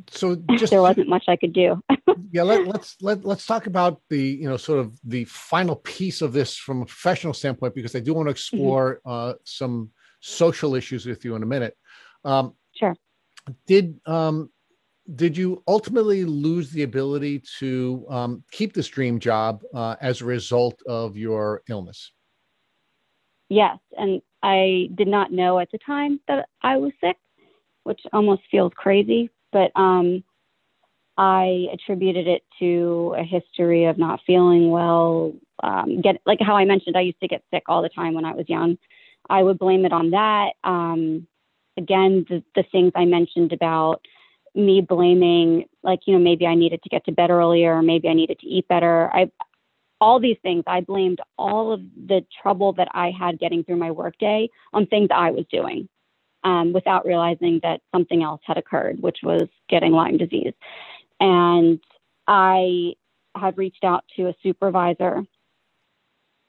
[0.10, 1.82] so just there wasn't much I could do.
[2.32, 6.22] yeah, let, let's let let's talk about the you know sort of the final piece
[6.22, 10.76] of this from a professional standpoint because I do want to explore uh, some social
[10.76, 11.78] issues with you in a minute.
[12.24, 12.96] Um, Sure.
[13.68, 14.50] Did um,
[15.16, 20.26] did you ultimately lose the ability to um, keep this dream job uh, as a
[20.26, 22.12] result of your illness?
[23.50, 23.78] yes.
[23.98, 27.18] And I did not know at the time that I was sick,
[27.84, 29.30] which almost feels crazy.
[29.54, 30.24] But um,
[31.18, 35.34] I attributed it to a history of not feeling well.
[35.62, 38.26] Um, get like how I mentioned, I used to get sick all the time when
[38.26, 38.78] I was young.
[39.30, 40.54] I would blame it on that.
[40.64, 41.28] Um,
[41.78, 44.02] again, the, the things I mentioned about
[44.56, 48.14] me blaming, like you know, maybe I needed to get to bed earlier, maybe I
[48.14, 49.10] needed to eat better.
[49.14, 49.32] I
[50.02, 53.92] all these things I blamed all of the trouble that I had getting through my
[53.92, 55.88] workday on things I was doing
[56.44, 60.54] um, without realizing that something else had occurred, which was getting Lyme disease.
[61.20, 61.80] And
[62.28, 62.94] I
[63.36, 65.24] had reached out to a supervisor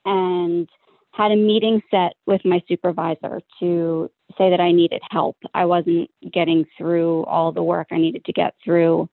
[0.04, 0.68] and
[1.12, 5.36] had a meeting set with my supervisor to say that I needed help.
[5.54, 9.08] I wasn't getting through all the work I needed to get through.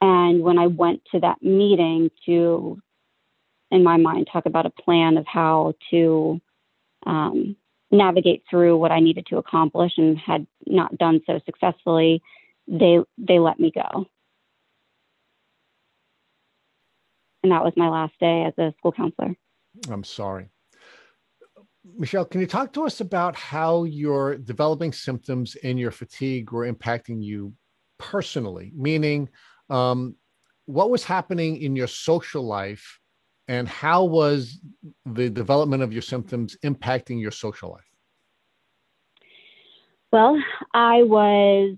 [0.00, 2.80] And when I went to that meeting to,
[3.70, 6.40] in my mind, talk about a plan of how to
[7.06, 7.56] um,
[7.90, 12.22] navigate through what I needed to accomplish and had not done so successfully,
[12.68, 14.06] they they let me go.
[17.42, 19.34] And that was my last day as a school counselor.
[19.90, 20.50] I'm sorry.
[21.96, 26.70] Michelle, can you talk to us about how your developing symptoms and your fatigue were
[26.70, 27.54] impacting you
[27.98, 28.72] personally?
[28.76, 29.30] Meaning,
[29.70, 30.16] um,
[30.66, 32.99] what was happening in your social life,
[33.50, 34.60] and how was
[35.04, 37.82] the development of your symptoms impacting your social life?
[40.12, 40.40] Well,
[40.72, 41.76] I was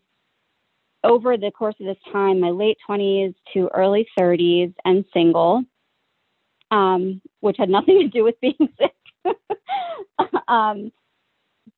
[1.03, 5.65] over the course of this time, my late 20s to early 30s, and single,
[6.71, 9.37] um, which had nothing to do with being sick.
[10.49, 10.93] um,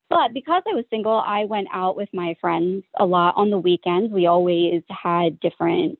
[0.09, 3.57] but because I was single, I went out with my friends a lot on the
[3.57, 4.11] weekends.
[4.11, 5.99] We always had different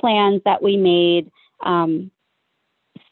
[0.00, 1.30] plans that we made,
[1.64, 2.10] um,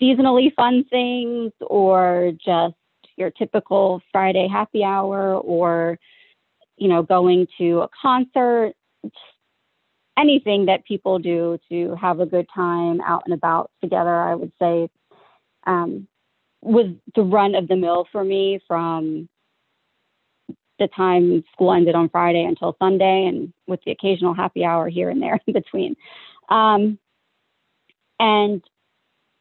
[0.01, 2.75] seasonally fun things, or just
[3.17, 5.99] your typical Friday happy hour, or
[6.77, 8.75] you know, going to a concert,
[10.17, 14.15] anything that people do to have a good time out and about together.
[14.15, 14.89] I would say
[15.67, 16.07] um,
[16.63, 19.29] was the run of the mill for me from
[20.79, 25.11] the time school ended on Friday until Sunday, and with the occasional happy hour here
[25.11, 25.97] and there in between.
[26.49, 26.99] Um,
[28.21, 28.63] and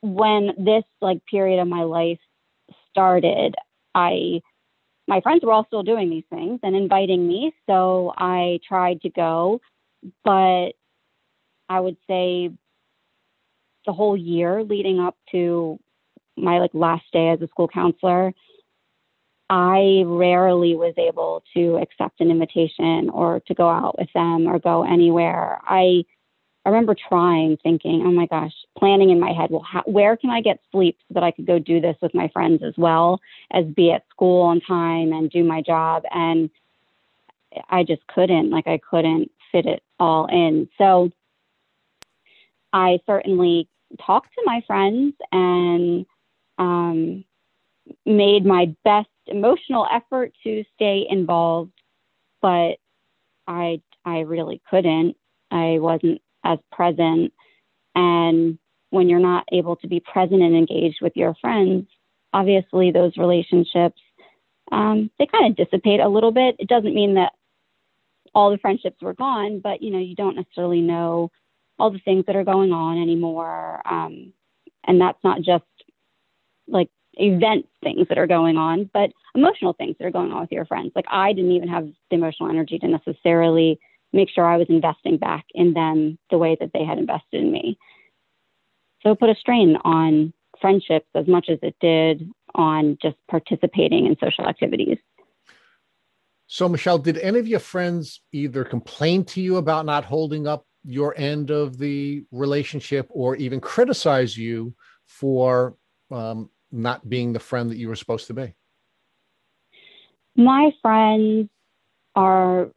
[0.01, 2.19] when this like period of my life
[2.89, 3.55] started,
[3.95, 4.41] I
[5.07, 9.09] my friends were all still doing these things and inviting me, so I tried to
[9.09, 9.61] go,
[10.23, 10.71] but
[11.69, 12.51] I would say
[13.85, 15.79] the whole year leading up to
[16.35, 18.33] my like last day as a school counselor,
[19.49, 24.59] I rarely was able to accept an invitation or to go out with them or
[24.59, 25.59] go anywhere.
[25.63, 26.03] I
[26.67, 30.29] I remember trying, thinking, "Oh my gosh," planning in my head, "Well, how, where can
[30.29, 33.21] I get sleep so that I could go do this with my friends as well
[33.51, 36.49] as be at school on time and do my job?" And
[37.69, 40.67] I just couldn't, like, I couldn't fit it all in.
[40.77, 41.09] So
[42.73, 43.69] I certainly
[44.05, 46.05] talked to my friends and
[46.57, 47.23] um,
[48.05, 51.71] made my best emotional effort to stay involved,
[52.41, 52.77] but
[53.47, 55.15] I I really couldn't.
[55.49, 57.33] I wasn't as present,
[57.95, 58.57] and
[58.89, 61.87] when you're not able to be present and engaged with your friends,
[62.33, 63.99] obviously those relationships
[64.71, 66.55] um, they kind of dissipate a little bit.
[66.59, 67.33] It doesn't mean that
[68.35, 71.31] all the friendships were gone, but you know you don't necessarily know
[71.79, 74.33] all the things that are going on anymore, um,
[74.85, 75.63] and that's not just
[76.67, 80.51] like event things that are going on, but emotional things that are going on with
[80.51, 80.91] your friends.
[80.95, 83.79] Like I didn't even have the emotional energy to necessarily
[84.13, 87.51] make sure I was investing back in them the way that they had invested in
[87.51, 87.77] me.
[89.01, 94.07] So it put a strain on friendships as much as it did on just participating
[94.07, 94.97] in social activities.
[96.47, 100.65] So, Michelle, did any of your friends either complain to you about not holding up
[100.85, 104.73] your end of the relationship or even criticize you
[105.05, 105.75] for
[106.09, 108.53] um, not being the friend that you were supposed to be?
[110.37, 111.49] My friends
[112.15, 112.71] are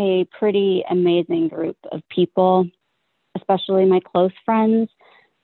[0.00, 2.66] a pretty amazing group of people,
[3.36, 4.88] especially my close friends.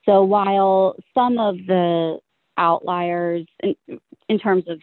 [0.04, 2.18] So while some of the
[2.56, 3.76] outliers in,
[4.28, 4.80] in terms of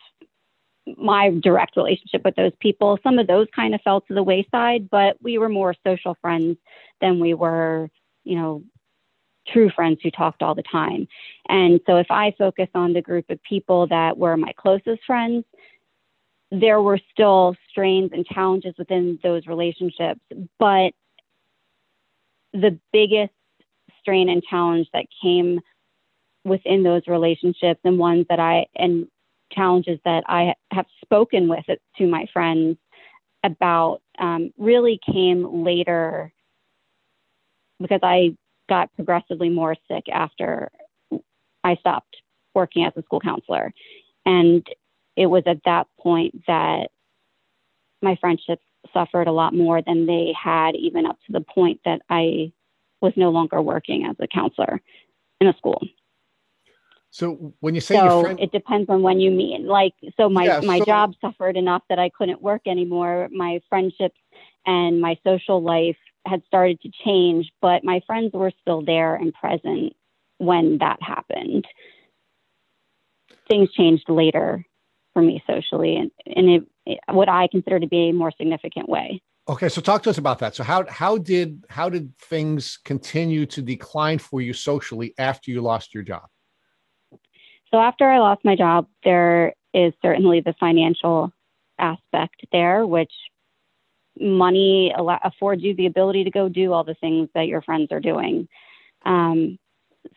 [0.97, 4.89] my direct relationship with those people, some of those kind of fell to the wayside,
[4.89, 6.57] but we were more social friends
[7.01, 7.89] than we were,
[8.23, 8.63] you know,
[9.47, 11.07] true friends who talked all the time.
[11.49, 15.45] And so if I focus on the group of people that were my closest friends,
[16.53, 20.19] there were still strains and challenges within those relationships,
[20.59, 20.93] but
[22.53, 23.33] the biggest
[23.99, 25.59] strain and challenge that came
[26.45, 29.07] within those relationships and ones that I and
[29.51, 31.65] challenges that I have spoken with
[31.97, 32.77] to my friends
[33.43, 36.31] about um, really came later
[37.79, 38.37] because I
[38.69, 40.69] got progressively more sick after
[41.63, 42.15] I stopped
[42.53, 43.73] working as a school counselor.
[44.25, 44.65] And
[45.15, 46.89] it was at that point that
[48.01, 52.01] my friendships suffered a lot more than they had, even up to the point that
[52.09, 52.51] I
[53.01, 54.81] was no longer working as a counselor
[55.39, 55.81] in a school.
[57.09, 59.67] So when you say so friend- it depends on when you mean.
[59.67, 63.29] Like so my yeah, my so- job suffered enough that I couldn't work anymore.
[63.31, 64.19] My friendships
[64.65, 69.33] and my social life had started to change, but my friends were still there and
[69.33, 69.93] present
[70.39, 71.65] when that happened.
[73.47, 74.65] Things changed later
[75.13, 76.65] for me socially and in
[77.09, 79.21] what I consider to be a more significant way.
[79.47, 80.55] Okay, so talk to us about that.
[80.55, 85.61] So how how did how did things continue to decline for you socially after you
[85.61, 86.23] lost your job?
[87.71, 91.31] So after I lost my job, there is certainly the financial
[91.79, 93.11] aspect there, which
[94.19, 94.93] money
[95.23, 98.47] affords you the ability to go do all the things that your friends are doing.
[99.05, 99.57] Um,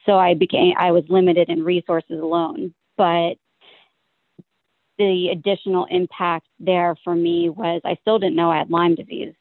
[0.05, 3.35] so I became I was limited in resources alone, but
[4.99, 9.35] the additional impact there for me was I still didn't know I had Lyme disease.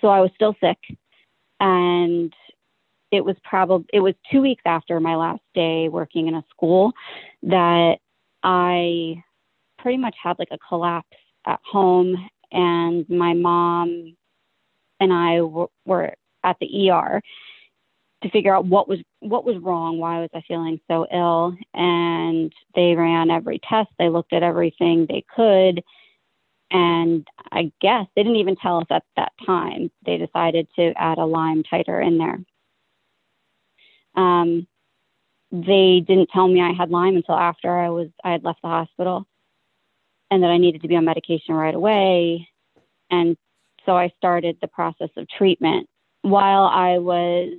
[0.00, 0.78] So I was still sick
[1.60, 2.32] and
[3.10, 6.92] it was probably it was two weeks after my last day working in a school
[7.44, 7.98] that
[8.42, 9.22] I
[9.78, 14.16] pretty much had like a collapse at home, and my mom
[14.98, 17.20] and I w- were at the ER
[18.24, 19.98] to figure out what was what was wrong.
[19.98, 21.56] Why was I feeling so ill?
[21.74, 23.90] And they ran every test.
[23.98, 25.84] They looked at everything they could.
[26.70, 29.90] And I guess they didn't even tell us at that time.
[30.04, 32.40] They decided to add a Lyme titer in there.
[34.16, 34.66] Um,
[35.52, 38.68] they didn't tell me I had Lyme until after I was I had left the
[38.68, 39.26] hospital,
[40.30, 42.48] and that I needed to be on medication right away.
[43.10, 43.36] And
[43.84, 45.88] so I started the process of treatment
[46.22, 47.52] while I was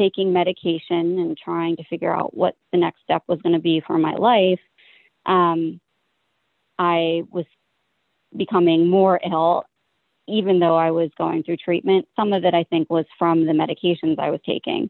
[0.00, 3.82] taking medication and trying to figure out what the next step was going to be
[3.86, 4.60] for my life.
[5.26, 5.78] Um,
[6.78, 7.44] I was
[8.34, 9.64] becoming more ill,
[10.26, 12.08] even though I was going through treatment.
[12.16, 14.88] Some of it, I think, was from the medications I was taking.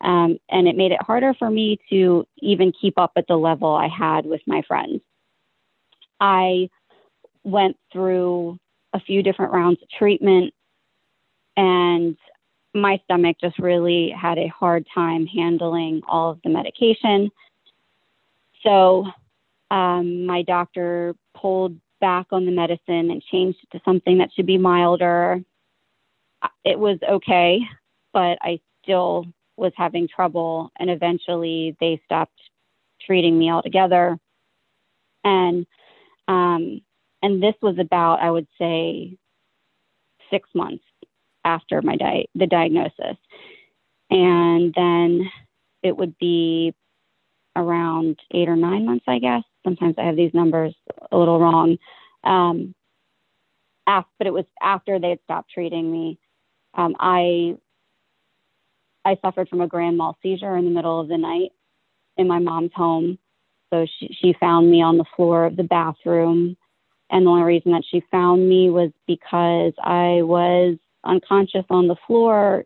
[0.00, 3.72] Um, and it made it harder for me to even keep up at the level
[3.72, 5.00] I had with my friends.
[6.18, 6.68] I
[7.44, 8.58] went through
[8.92, 10.52] a few different rounds of treatment,
[11.56, 12.16] and
[12.74, 17.30] my stomach just really had a hard time handling all of the medication.
[18.62, 19.06] So,
[19.70, 24.46] um, my doctor pulled back on the medicine and changed it to something that should
[24.46, 25.42] be milder.
[26.64, 27.60] It was okay,
[28.12, 32.40] but I still was having trouble, and eventually they stopped
[33.04, 34.18] treating me altogether.
[35.24, 35.66] And
[36.28, 36.80] um,
[37.22, 39.18] and this was about, I would say,
[40.30, 40.84] six months
[41.50, 43.18] after my di- the diagnosis,
[44.10, 45.30] and then
[45.82, 46.74] it would be
[47.56, 49.42] around eight or nine months, I guess.
[49.64, 50.74] Sometimes I have these numbers
[51.10, 51.76] a little wrong.
[52.24, 52.74] Um,
[53.86, 56.18] after, but it was after they had stopped treating me.
[56.74, 57.56] Um, I
[59.04, 61.50] I suffered from a grand mal seizure in the middle of the night
[62.16, 63.18] in my mom's home.
[63.72, 66.56] So she, she found me on the floor of the bathroom.
[67.10, 71.96] And the only reason that she found me was because I was unconscious on the
[72.06, 72.64] floor,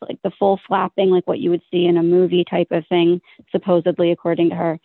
[0.00, 3.20] like the full flapping, like what you would see in a movie type of thing,
[3.50, 4.80] supposedly, according to her.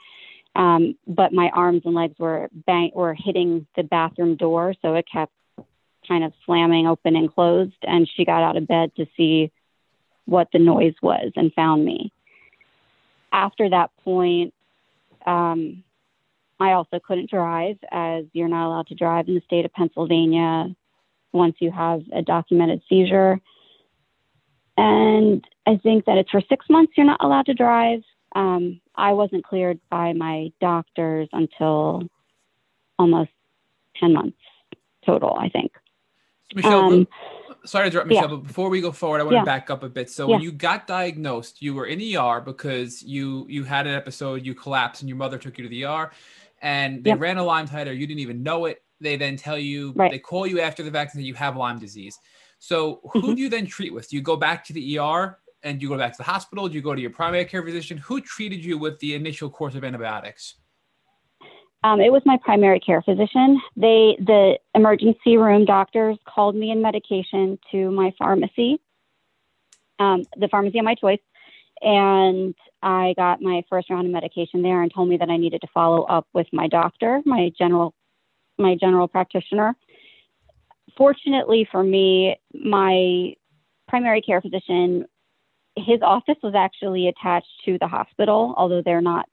[0.55, 5.05] Um, but my arms and legs were bang were hitting the bathroom door, so it
[5.11, 5.33] kept
[6.07, 7.73] kind of slamming open and closed.
[7.83, 9.51] And she got out of bed to see
[10.25, 12.11] what the noise was and found me.
[13.31, 14.53] After that point,
[15.25, 15.83] um,
[16.59, 20.75] I also couldn't drive, as you're not allowed to drive in the state of Pennsylvania
[21.34, 23.39] once you have a documented seizure.
[24.77, 28.01] And I think that it's for six months you're not allowed to drive.
[28.36, 32.03] Um, I wasn't cleared by my doctors until
[32.97, 33.29] almost
[33.99, 34.38] 10 months
[35.05, 35.71] total, I think.
[36.55, 37.07] Michelle, Um,
[37.65, 38.36] sorry to interrupt, Michelle, yeah.
[38.36, 39.41] but before we go forward, I want Yeah.
[39.41, 40.09] to back up a bit.
[40.09, 40.36] So Yeah.
[40.36, 44.53] when you got diagnosed, you were in ER because you you had an episode, you
[44.53, 46.11] collapsed, and your mother took you to the ER,
[46.61, 47.19] and they Yep.
[47.19, 47.95] ran a Lyme titer.
[47.95, 48.84] You didn't even know it.
[48.99, 50.11] They then tell you Right.
[50.11, 52.17] they call you after the vaccine that you have Lyme disease.
[52.59, 53.35] So who Mhm.
[53.35, 54.09] do you then treat with?
[54.09, 56.67] Do you go back to the ER and you go back to the hospital?
[56.67, 57.97] Do you go to your primary care physician?
[57.97, 60.55] Who treated you with the initial course of antibiotics?
[61.83, 63.61] Um, it was my primary care physician.
[63.75, 68.79] They, the emergency room doctors, called me in medication to my pharmacy,
[69.99, 71.19] um, the pharmacy of my choice,
[71.81, 75.59] and I got my first round of medication there, and told me that I needed
[75.59, 77.93] to follow up with my doctor, my general,
[78.58, 79.76] my general practitioner.
[80.97, 83.34] Fortunately for me, my
[83.88, 85.06] primary care physician,
[85.76, 89.28] his office was actually attached to the hospital, although they're not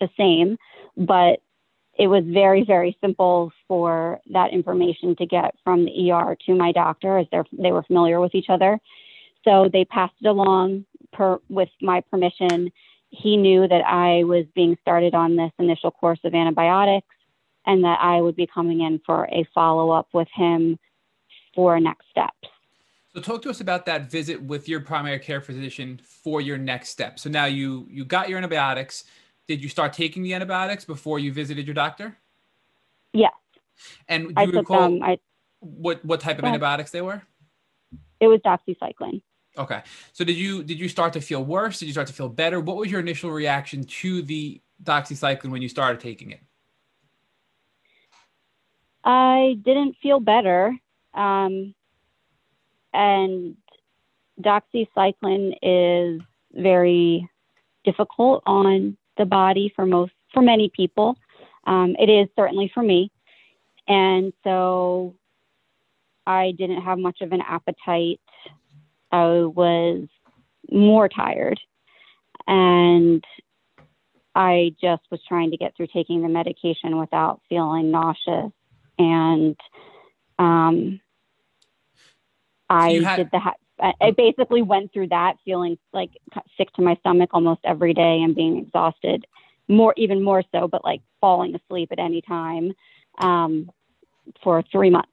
[0.00, 0.56] the same,
[0.96, 1.40] but
[1.98, 6.72] it was very very simple for that information to get from the ER to my
[6.72, 8.78] doctor as they were familiar with each other.
[9.44, 12.72] So they passed it along per with my permission.
[13.10, 17.14] He knew that I was being started on this initial course of antibiotics
[17.66, 20.78] and that I would be coming in for a follow up with him
[21.54, 22.48] for next steps.
[23.14, 26.88] So talk to us about that visit with your primary care physician for your next
[26.88, 27.18] step.
[27.18, 29.04] So now you you got your antibiotics.
[29.48, 32.16] Did you start taking the antibiotics before you visited your doctor?
[33.12, 33.32] Yes,
[34.08, 35.18] And do I you recall um I
[35.60, 37.22] what what type of antibiotics they were?
[38.20, 39.20] it was doxycycline.
[39.58, 39.82] Okay.
[40.12, 41.80] So did you did you start to feel worse?
[41.80, 42.60] Did you start to feel better?
[42.60, 46.40] What was your initial reaction to the doxycycline when you started taking it?
[49.04, 50.76] I didn't feel better.
[51.14, 51.74] Um,
[52.92, 53.56] and
[54.40, 56.20] doxycycline is
[56.52, 57.28] very
[57.84, 61.16] difficult on the body for most, for many people.
[61.64, 63.10] Um, it is certainly for me.
[63.88, 65.14] And so
[66.26, 68.20] I didn't have much of an appetite.
[69.10, 70.06] I was
[70.70, 71.60] more tired.
[72.46, 73.24] And
[74.34, 78.52] I just was trying to get through taking the medication without feeling nauseous
[79.02, 79.56] and
[80.38, 81.00] um,
[82.68, 83.38] I had- did the.
[83.38, 83.54] Ha-
[84.00, 86.10] I basically went through that feeling like
[86.56, 89.26] sick to my stomach almost every day and being exhausted,
[89.66, 92.74] more even more so, but like falling asleep at any time
[93.18, 93.68] um,
[94.44, 95.08] for three months.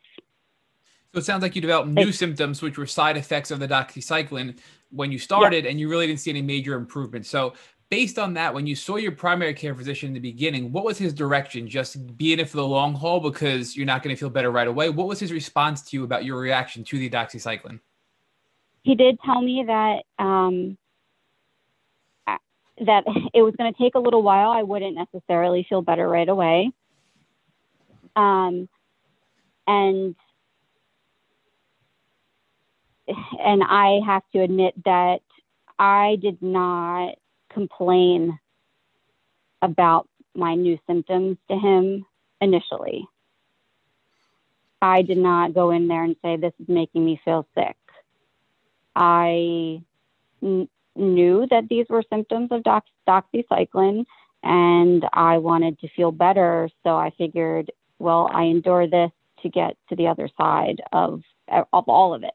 [1.14, 4.60] So it sounds like you developed new symptoms, which were side effects of the doxycycline
[4.92, 7.26] when you started, and you really didn't see any major improvement.
[7.26, 7.54] So,
[7.90, 10.98] based on that, when you saw your primary care physician in the beginning, what was
[10.98, 11.68] his direction?
[11.68, 14.52] Just be in it for the long haul because you're not going to feel better
[14.52, 14.90] right away.
[14.90, 17.80] What was his response to you about your reaction to the doxycycline?
[18.84, 20.78] He did tell me that um,
[22.86, 24.52] that it was going to take a little while.
[24.52, 26.72] I wouldn't necessarily feel better right away.
[28.16, 28.70] Um,
[29.68, 30.16] and
[33.40, 35.22] and I have to admit that
[35.78, 37.16] I did not
[37.60, 38.40] complain
[39.62, 42.06] about my new symptoms to him
[42.40, 43.06] initially.
[44.82, 47.76] I did not go in there and say, This is making me feel sick.
[48.96, 49.82] I
[50.42, 54.06] knew that these were symptoms of dox- doxycycline
[54.42, 56.70] and I wanted to feel better.
[56.84, 59.12] So I figured, well, I endure this
[59.44, 62.34] to get to the other side of, of all of it.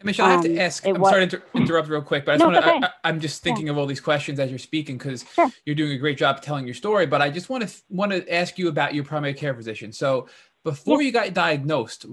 [0.00, 0.86] And Michelle, I have to Um, ask.
[0.86, 2.86] I'm was- sorry to inter- interrupt real quick, but I just no, wanna, okay.
[2.86, 5.50] I, I'm just thinking of all these questions as you're speaking because Sure.
[5.66, 7.04] you're doing a great job telling your story.
[7.06, 9.92] But I just want to want to ask you about your primary care physician.
[9.92, 10.26] So
[10.64, 12.06] before you got diagnosed,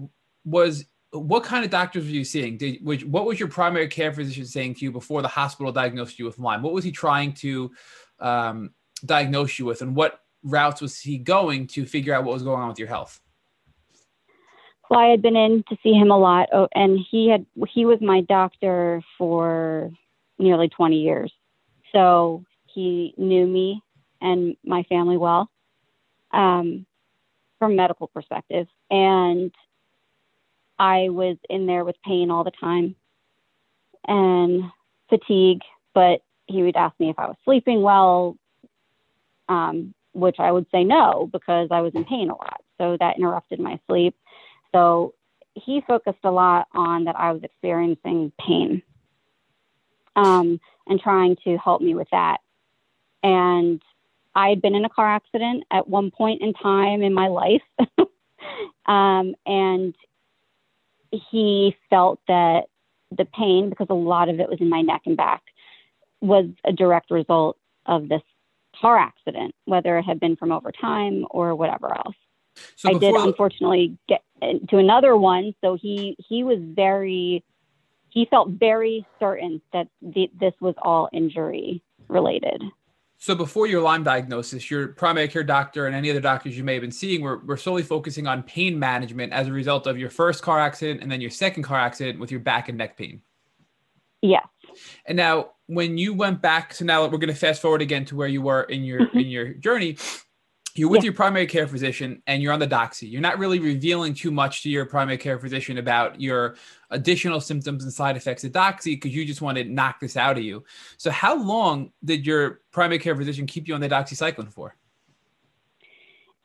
[0.43, 2.57] was what kind of doctors were you seeing?
[2.57, 6.19] Did which, what was your primary care physician saying to you before the hospital diagnosed
[6.19, 6.61] you with Lyme?
[6.61, 7.71] What was he trying to
[8.19, 8.71] um,
[9.05, 12.61] diagnose you with, and what routes was he going to figure out what was going
[12.61, 13.21] on with your health?
[14.89, 17.85] Well, I had been in to see him a lot, oh, and he had he
[17.85, 19.91] was my doctor for
[20.39, 21.31] nearly 20 years,
[21.91, 23.81] so he knew me
[24.21, 25.49] and my family well,
[26.31, 26.85] um,
[27.59, 29.51] from medical perspective, and
[30.79, 32.95] I was in there with pain all the time
[34.07, 34.63] and
[35.09, 35.61] fatigue,
[35.93, 38.37] but he would ask me if I was sleeping well,
[39.49, 43.17] um, which I would say no because I was in pain a lot, so that
[43.17, 44.15] interrupted my sleep.
[44.73, 45.13] So
[45.55, 48.81] he focused a lot on that I was experiencing pain
[50.15, 52.37] um, and trying to help me with that.
[53.23, 53.81] And
[54.35, 57.63] I had been in a car accident at one point in time in my life.
[58.85, 59.95] um, and
[61.11, 62.65] he felt that
[63.15, 65.43] the pain, because a lot of it was in my neck and back,
[66.21, 68.21] was a direct result of this
[68.79, 72.15] car accident, whether it had been from overtime or whatever else.
[72.75, 75.53] So I did the- unfortunately get to another one.
[75.61, 77.43] So he he was very
[78.09, 82.63] he felt very certain that the, this was all injury related.
[83.19, 86.73] So before your Lyme diagnosis, your primary care doctor and any other doctors you may
[86.73, 90.11] have been seeing were, were solely focusing on pain management as a result of your
[90.11, 93.21] first car accident and then your second car accident with your back and neck pain.
[94.21, 94.47] Yes.
[95.05, 98.15] And now when you went back, so now we're going to fast forward again to
[98.15, 99.19] where you were in your mm-hmm.
[99.19, 99.97] in your journey
[100.77, 101.05] you're with yeah.
[101.05, 103.11] your primary care physician and you're on the doxy.
[103.11, 106.55] You're not really revealing too much to your primary care physician about your
[106.91, 110.37] additional symptoms and side effects of doxy because you just want to knock this out
[110.37, 110.63] of you.
[110.97, 114.75] So, how long did your primary care physician keep you on the doxycycline for?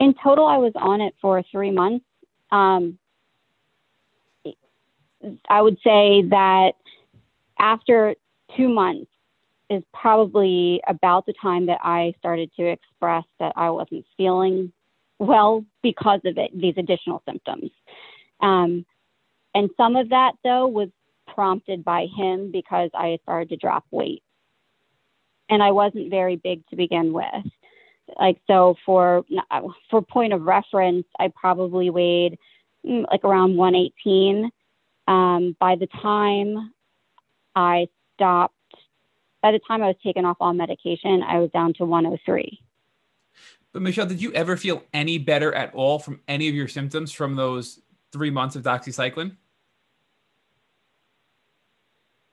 [0.00, 2.04] In total, I was on it for three months.
[2.50, 2.98] Um,
[5.48, 6.72] I would say that
[7.58, 8.16] after
[8.56, 9.11] two months,
[9.72, 14.72] is probably about the time that I started to express that I wasn't feeling
[15.18, 17.70] well because of it, these additional symptoms.
[18.40, 18.84] Um,
[19.54, 20.88] and some of that, though, was
[21.26, 24.22] prompted by him because I started to drop weight.
[25.48, 27.24] And I wasn't very big to begin with.
[28.18, 29.24] Like, so for,
[29.90, 32.38] for point of reference, I probably weighed
[32.86, 34.50] mm, like around 118.
[35.08, 36.72] Um, by the time
[37.54, 38.54] I stopped
[39.42, 42.60] by the time I was taken off all medication, I was down to 103.
[43.72, 47.10] But Michelle, did you ever feel any better at all from any of your symptoms
[47.10, 47.80] from those
[48.12, 49.36] three months of doxycycline?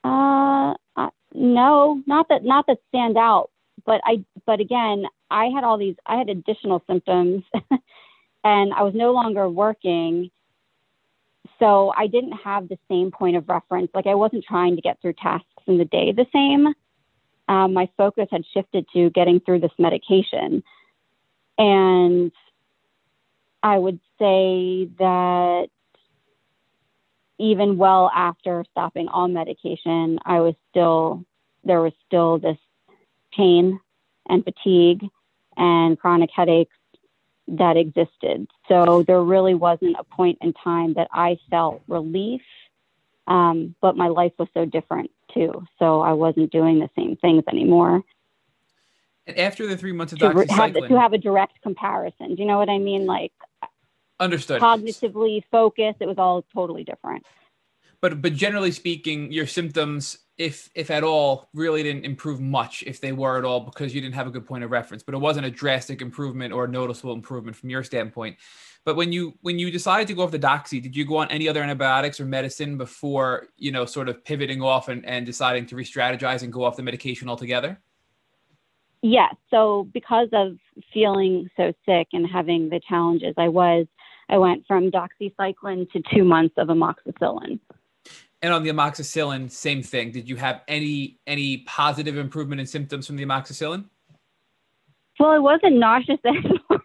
[0.03, 3.49] Uh, uh, no, not that not that stand out.
[3.85, 5.95] But I, but again, I had all these.
[6.05, 7.43] I had additional symptoms,
[8.43, 10.29] and I was no longer working.
[11.57, 13.89] So I didn't have the same point of reference.
[13.93, 16.73] Like I wasn't trying to get through tasks in the day the same
[17.49, 20.63] um, my focus had shifted to getting through this medication.
[21.57, 22.31] And
[23.63, 25.67] I would say that
[27.39, 31.25] even well after stopping all medication, I was still,
[31.63, 32.57] there was still this
[33.35, 33.79] pain
[34.27, 35.03] and fatigue
[35.57, 36.75] and chronic headaches
[37.47, 38.47] that existed.
[38.67, 42.41] So there really wasn't a point in time that I felt relief,
[43.25, 45.63] um, but my life was so different too.
[45.77, 48.03] So I wasn't doing the same things anymore.
[49.27, 52.47] And after the three months of to have, to have a direct comparison, do you
[52.47, 53.05] know what I mean?
[53.05, 53.31] Like,
[54.19, 54.61] understood.
[54.61, 57.25] Cognitively focused, it was all totally different.
[58.01, 63.01] But but generally speaking, your symptoms, if if at all, really didn't improve much, if
[63.01, 65.03] they were at all, because you didn't have a good point of reference.
[65.03, 68.37] But it wasn't a drastic improvement or a noticeable improvement from your standpoint.
[68.85, 71.29] But when you when you decided to go off the doxy, did you go on
[71.29, 75.65] any other antibiotics or medicine before you know sort of pivoting off and, and deciding
[75.67, 77.77] to re-strategize and go off the medication altogether?
[79.01, 79.35] Yes.
[79.51, 80.57] So because of
[80.93, 83.87] feeling so sick and having the challenges I was,
[84.29, 87.59] I went from doxycycline to two months of amoxicillin.
[88.41, 90.11] And on the amoxicillin, same thing.
[90.11, 93.85] Did you have any any positive improvement in symptoms from the amoxicillin?
[95.19, 96.83] Well, I wasn't nauseous anymore.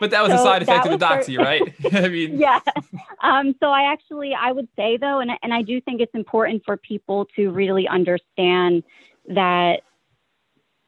[0.00, 1.62] but that was so a side effect of the doxy, right?
[2.04, 2.58] I mean, yeah.
[3.22, 6.62] Um, so I actually, I would say though, and and I do think it's important
[6.64, 8.82] for people to really understand
[9.28, 9.82] that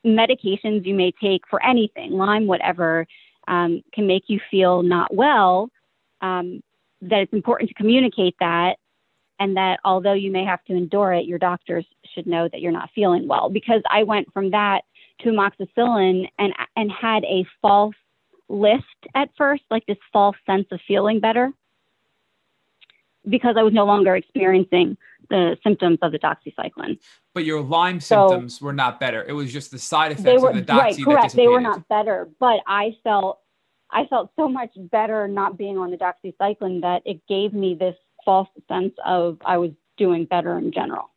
[0.04, 3.06] medications you may take for anything, Lyme, whatever,
[3.48, 5.70] um, can make you feel not well.
[6.20, 6.62] Um,
[7.02, 8.78] that it's important to communicate that,
[9.38, 12.72] and that although you may have to endure it, your doctors should know that you're
[12.72, 13.50] not feeling well.
[13.50, 14.82] Because I went from that
[15.20, 17.94] to amoxicillin and and had a false
[18.48, 18.84] lift
[19.14, 21.52] at first, like this false sense of feeling better,
[23.28, 24.96] because I was no longer experiencing
[25.28, 26.98] the symptoms of the doxycycline.
[27.34, 29.24] But your Lyme so, symptoms were not better.
[29.24, 31.34] It was just the side effects were, of the doxy right, correct.
[31.34, 33.40] They were not better, but I felt
[33.90, 37.96] I felt so much better not being on the doxycycline that it gave me this
[38.26, 41.08] false sense of I was doing better in general.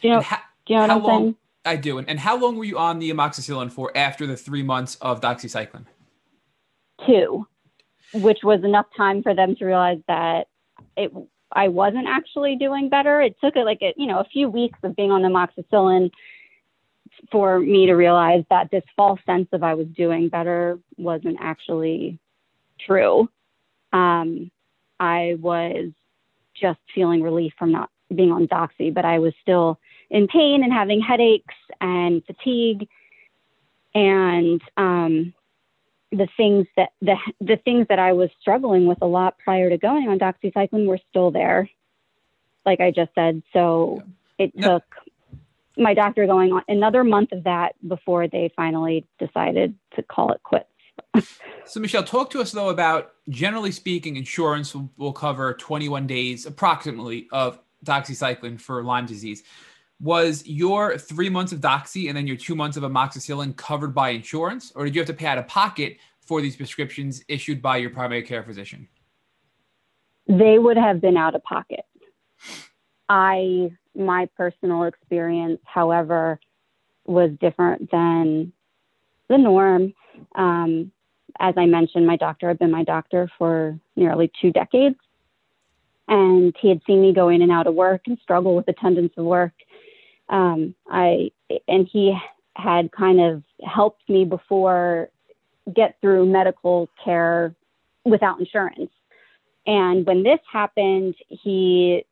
[0.00, 0.22] Do you know?
[0.22, 1.36] Ha- do you know what I'm long, saying?
[1.66, 1.98] I do.
[1.98, 5.20] And, and how long were you on the amoxicillin for after the three months of
[5.20, 5.84] doxycycline?
[7.06, 7.46] two,
[8.12, 10.48] which was enough time for them to realize that
[10.96, 11.12] it
[11.52, 13.20] I wasn't actually doing better.
[13.20, 16.10] It took it like a, you know a few weeks of being on the amoxicillin
[17.30, 22.18] for me to realize that this false sense of I was doing better wasn't actually
[22.80, 23.28] true.
[23.92, 24.50] Um,
[24.98, 25.92] I was
[26.54, 29.78] just feeling relief from not being on doxy, but I was still
[30.10, 32.88] in pain and having headaches and fatigue.
[33.94, 35.34] And um,
[36.10, 39.78] the things that the the things that I was struggling with a lot prior to
[39.78, 41.68] going on doxycycline were still there,
[42.66, 43.42] like I just said.
[43.52, 44.02] So
[44.38, 44.46] yeah.
[44.46, 44.68] it yeah.
[44.68, 44.84] took
[45.76, 50.42] my doctor going on another month of that before they finally decided to call it
[50.42, 50.66] quits.
[51.66, 56.46] so, Michelle, talk to us though about generally speaking, insurance will, will cover 21 days
[56.46, 59.42] approximately of doxycycline for Lyme disease.
[60.00, 64.10] Was your three months of doxy and then your two months of amoxicillin covered by
[64.10, 67.76] insurance, or did you have to pay out of pocket for these prescriptions issued by
[67.76, 68.88] your primary care physician?
[70.26, 71.84] They would have been out of pocket.
[73.08, 76.40] I, my personal experience, however,
[77.04, 78.52] was different than
[79.28, 79.92] the norm.
[80.34, 80.92] Um,
[81.40, 84.96] as I mentioned, my doctor had been my doctor for nearly two decades.
[86.06, 89.12] And he had seen me go in and out of work and struggle with attendance
[89.16, 89.52] of work.
[90.28, 91.30] Um, I
[91.66, 92.16] and he
[92.56, 95.08] had kind of helped me before
[95.74, 97.54] get through medical care
[98.04, 98.90] without insurance.
[99.66, 102.04] And when this happened, he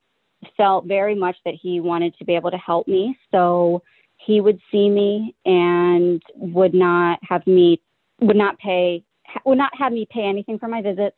[0.57, 3.19] felt very much that he wanted to be able to help me.
[3.31, 3.83] So
[4.17, 7.81] he would see me and would not have me
[8.23, 9.05] would not pay
[9.45, 11.17] would not have me pay anything for my visits.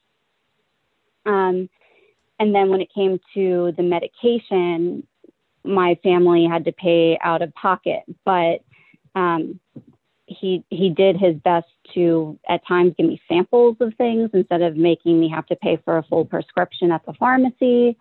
[1.27, 1.69] Um,
[2.39, 5.07] and then when it came to the medication,
[5.65, 8.63] my family had to pay out of pocket, but
[9.15, 9.59] um,
[10.27, 14.77] he he did his best to at times give me samples of things instead of
[14.77, 17.97] making me have to pay for a full prescription at the pharmacy.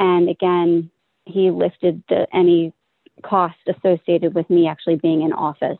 [0.00, 0.90] And again,
[1.24, 2.72] he lifted the, any
[3.22, 5.78] cost associated with me actually being in office.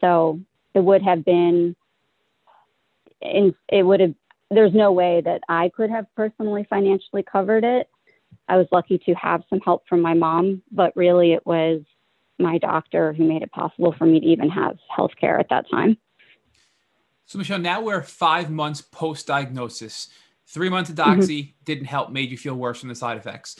[0.00, 0.40] So
[0.74, 1.76] it would have been,
[3.20, 4.14] in, it would have,
[4.50, 7.88] there's no way that I could have personally financially covered it.
[8.48, 11.82] I was lucky to have some help from my mom, but really it was
[12.38, 15.70] my doctor who made it possible for me to even have health care at that
[15.70, 15.96] time.
[17.26, 20.08] So, Michelle, now we're five months post diagnosis.
[20.46, 21.64] Three months of doxy mm-hmm.
[21.64, 23.56] didn't help, made you feel worse from the side effects.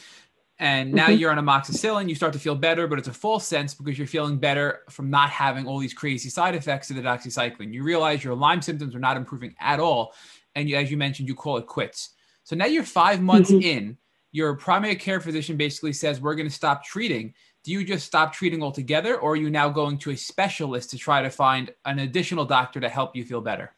[0.64, 1.18] And now mm-hmm.
[1.18, 4.06] you're on amoxicillin, you start to feel better, but it's a false sense because you're
[4.06, 7.70] feeling better from not having all these crazy side effects of the doxycycline.
[7.70, 10.14] You realize your Lyme symptoms are not improving at all.
[10.54, 12.14] And you, as you mentioned, you call it quits.
[12.44, 13.60] So now you're five months mm-hmm.
[13.60, 13.98] in,
[14.32, 17.34] your primary care physician basically says, We're going to stop treating.
[17.62, 20.98] Do you just stop treating altogether, or are you now going to a specialist to
[20.98, 23.74] try to find an additional doctor to help you feel better?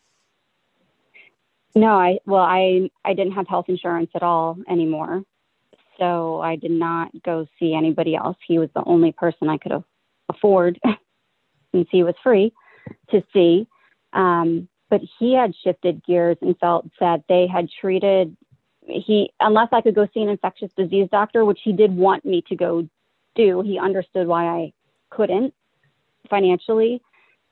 [1.75, 5.25] No, I well, I I didn't have health insurance at all anymore,
[5.99, 8.37] so I did not go see anybody else.
[8.47, 9.73] He was the only person I could
[10.29, 10.79] afford,
[11.73, 12.53] since he was free,
[13.11, 13.67] to see.
[14.13, 18.37] Um, but he had shifted gears and felt that they had treated
[18.87, 22.43] he unless I could go see an infectious disease doctor, which he did want me
[22.49, 22.89] to go
[23.35, 23.63] do.
[23.63, 24.73] He understood why I
[25.11, 25.55] couldn't
[26.31, 27.03] financially.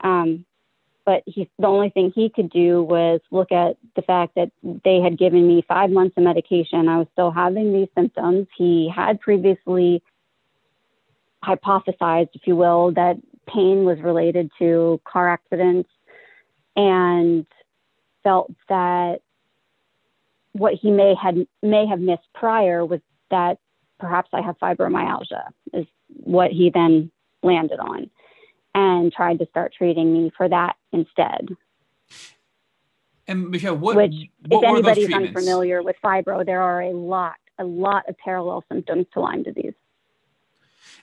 [0.00, 0.44] Um,
[1.04, 5.00] but he, the only thing he could do was look at the fact that they
[5.00, 6.88] had given me five months of medication.
[6.88, 8.46] I was still having these symptoms.
[8.56, 10.02] He had previously
[11.44, 15.90] hypothesized, if you will, that pain was related to car accidents
[16.76, 17.46] and
[18.22, 19.20] felt that
[20.52, 23.00] what he may had may have missed prior was
[23.30, 23.58] that
[23.98, 27.10] perhaps I have fibromyalgia is what he then
[27.42, 28.08] landed on
[28.74, 31.48] and tried to start treating me for that instead.
[33.26, 34.14] And Michelle, what, which,
[34.48, 39.06] what if anybody's unfamiliar with fibro, there are a lot, a lot of parallel symptoms
[39.14, 39.72] to Lyme disease.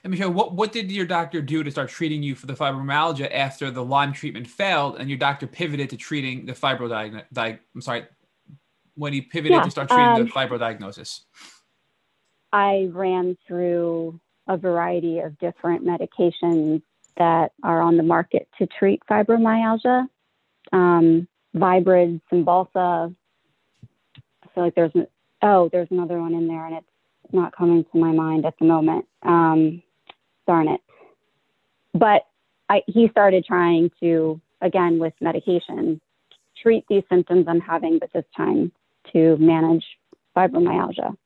[0.04, 3.32] And Michelle, what, what did your doctor do to start treating you for the fibromyalgia
[3.32, 7.28] after the Lyme treatment failed and your doctor pivoted to treating the fibro diagnosis?
[7.32, 8.06] Di- I'm sorry,
[8.94, 11.22] when he pivoted yeah, to start treating um, the fibro diagnosis?
[12.52, 16.82] I ran through a variety of different medications
[17.16, 20.06] that are on the market to treat fibromyalgia.
[20.72, 23.14] Um, Viibryd, Cymbalta.
[23.84, 24.92] I feel like there's
[25.42, 28.64] oh, there's another one in there, and it's not coming to my mind at the
[28.64, 29.06] moment.
[29.22, 29.82] Um,
[30.46, 30.80] darn it!
[31.92, 32.26] But
[32.68, 36.00] I, he started trying to again with medication
[36.62, 38.72] treat these symptoms I'm having, but this time
[39.12, 39.84] to manage
[40.36, 41.16] fibromyalgia.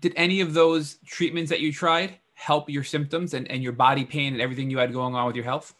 [0.00, 4.04] Did any of those treatments that you tried help your symptoms and, and your body
[4.04, 5.74] pain and everything you had going on with your health?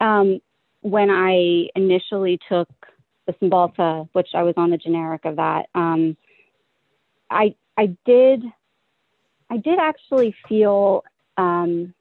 [0.00, 0.40] Um,
[0.80, 2.68] when I initially took
[3.26, 6.16] the Cymbalta, which I was on the generic of that, um,
[7.30, 8.42] I I did
[9.50, 11.04] I did actually feel
[11.36, 11.94] um,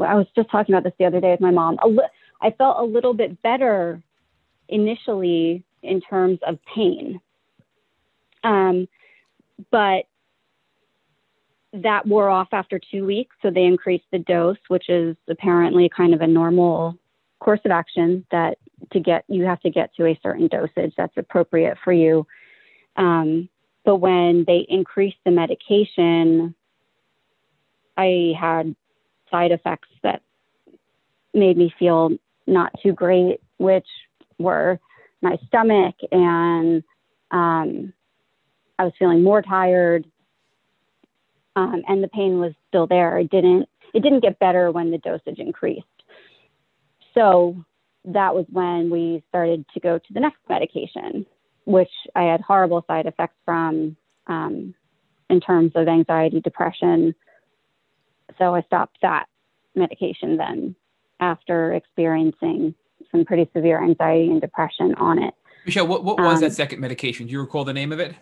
[0.00, 1.78] I was just talking about this the other day with my mom.
[1.86, 2.08] Li-
[2.40, 4.02] I felt a little bit better
[4.68, 7.20] initially in terms of pain.
[8.42, 8.88] Um,
[9.70, 10.06] but
[11.72, 16.14] that wore off after two weeks, so they increased the dose, which is apparently kind
[16.14, 16.96] of a normal
[17.38, 18.58] course of action that
[18.92, 22.26] to get you have to get to a certain dosage that's appropriate for you.
[22.96, 23.48] Um,
[23.84, 26.54] but when they increased the medication,
[27.96, 28.74] I had
[29.30, 30.22] side effects that
[31.32, 32.10] made me feel
[32.46, 33.86] not too great, which
[34.38, 34.78] were
[35.22, 36.82] my stomach and
[37.30, 37.92] um,
[38.78, 40.06] I was feeling more tired,
[41.56, 43.18] um, and the pain was still there.
[43.18, 45.86] It didn't it didn't get better when the dosage increased.
[47.14, 47.64] So
[48.04, 51.26] that was when we started to go to the next medication,
[51.64, 53.96] which I had horrible side effects from
[54.26, 54.74] um,
[55.28, 57.14] in terms of anxiety, depression.
[58.38, 59.26] So I stopped that
[59.74, 60.76] medication then
[61.18, 62.74] after experiencing
[63.10, 65.34] some pretty severe anxiety and depression on it.
[65.66, 67.26] Michelle, what, what was um, that second medication?
[67.26, 68.14] Do you recall the name of it?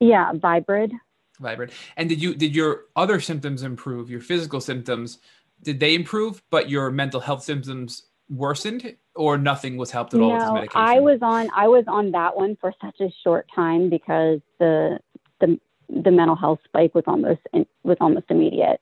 [0.00, 0.92] Yeah, Viibryd.
[1.40, 1.72] Viibryd.
[1.96, 4.10] And did you did your other symptoms improve?
[4.10, 5.18] Your physical symptoms
[5.62, 10.32] did they improve, but your mental health symptoms worsened, or nothing was helped at all
[10.32, 10.80] with this medication?
[10.80, 15.00] I was on I was on that one for such a short time because the
[15.40, 15.58] the
[15.88, 17.40] the mental health spike was almost
[17.82, 18.80] was almost immediate.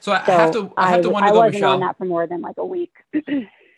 [0.00, 1.98] So I, so have to I have to wonder I though, wasn't Michelle, on that
[1.98, 2.92] for more than like a week.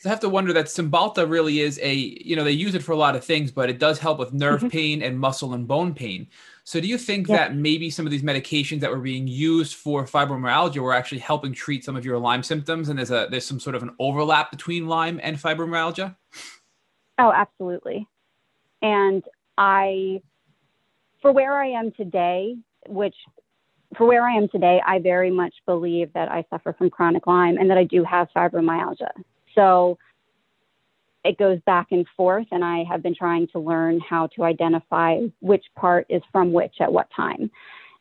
[0.01, 2.85] So I have to wonder that Cymbalta really is a, you know, they use it
[2.85, 4.69] for a lot of things, but it does help with nerve mm-hmm.
[4.69, 6.29] pain and muscle and bone pain.
[6.69, 10.05] So do you think that maybe some of these medications that were being used for
[10.05, 13.59] fibromyalgia were actually helping treat some of your Lyme symptoms, and there's a there's some
[13.59, 16.15] sort of an overlap between Lyme and fibromyalgia?
[17.19, 18.07] Oh, absolutely.
[18.83, 19.25] And
[19.57, 20.21] I,
[21.23, 23.17] for where I am today, which
[23.97, 27.57] for where I am today, I very much believe that I suffer from chronic Lyme
[27.57, 29.13] and that I do have fibromyalgia.
[29.55, 29.97] So
[31.25, 35.21] it goes back and forth, and I have been trying to learn how to identify
[35.41, 37.51] which part is from which at what time.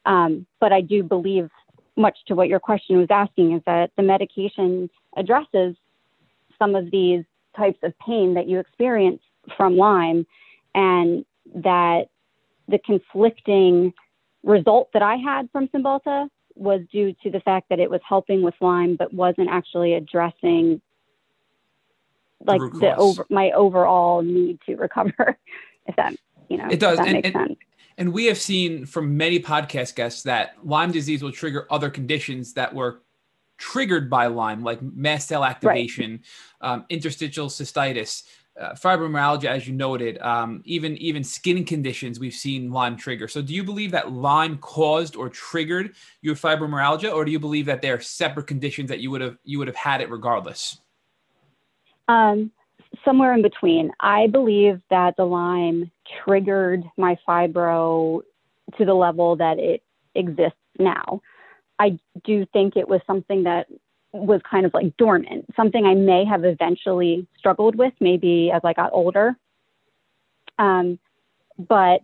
[0.05, 1.49] Um, but I do believe,
[1.95, 5.76] much to what your question was asking, is that the medication addresses
[6.59, 7.24] some of these
[7.55, 9.22] types of pain that you experience
[9.55, 10.26] from Lyme,
[10.76, 12.09] and that
[12.68, 13.93] the conflicting
[14.43, 18.41] result that I had from Cymbalta was due to the fact that it was helping
[18.41, 20.82] with Lyme, but wasn't actually addressing
[22.46, 25.38] like the, the over my overall need to recover.
[25.86, 26.16] if that
[26.50, 27.00] you know, it does.
[27.00, 27.58] and, and,
[27.98, 32.54] and we have seen from many podcast guests that Lyme disease will trigger other conditions
[32.54, 33.02] that were
[33.58, 36.22] triggered by Lyme, like mast cell activation,
[36.62, 36.72] right.
[36.74, 38.24] um, interstitial cystitis,
[38.60, 43.28] uh, fibromyalgia, as you noted, um, even even skin conditions we've seen Lyme trigger.
[43.28, 47.66] So, do you believe that Lyme caused or triggered your fibromyalgia, or do you believe
[47.68, 50.80] that they're separate conditions that you would have you would have had it regardless?
[52.08, 52.51] Um,
[53.03, 53.91] somewhere in between.
[53.99, 55.91] I believe that the Lyme
[56.24, 58.22] triggered my fibro
[58.78, 59.84] to the level that it
[60.16, 61.22] exists now.
[61.80, 63.68] I do think it was something that
[64.14, 68.74] was kind of like dormant, something I may have eventually struggled with, maybe as I
[68.74, 69.36] got older.
[70.58, 70.97] Um,
[71.58, 72.01] but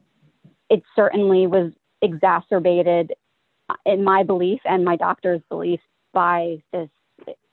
[0.70, 3.14] it certainly was exacerbated
[3.86, 5.80] in my belief and my doctor's belief
[6.14, 6.90] by this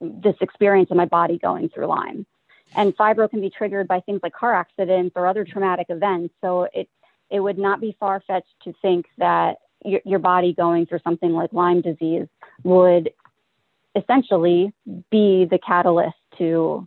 [0.01, 2.27] this experience of my body going through Lyme.
[2.75, 6.35] And fibro can be triggered by things like car accidents or other traumatic events.
[6.41, 6.89] So it,
[7.31, 11.33] it would not be far fetched to think that your, your body going through something
[11.33, 12.27] like Lyme disease
[12.63, 13.11] would
[13.95, 14.73] essentially
[15.11, 16.87] be the catalyst to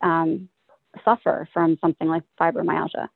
[0.00, 0.48] um,
[1.04, 3.08] suffer from something like fibromyalgia.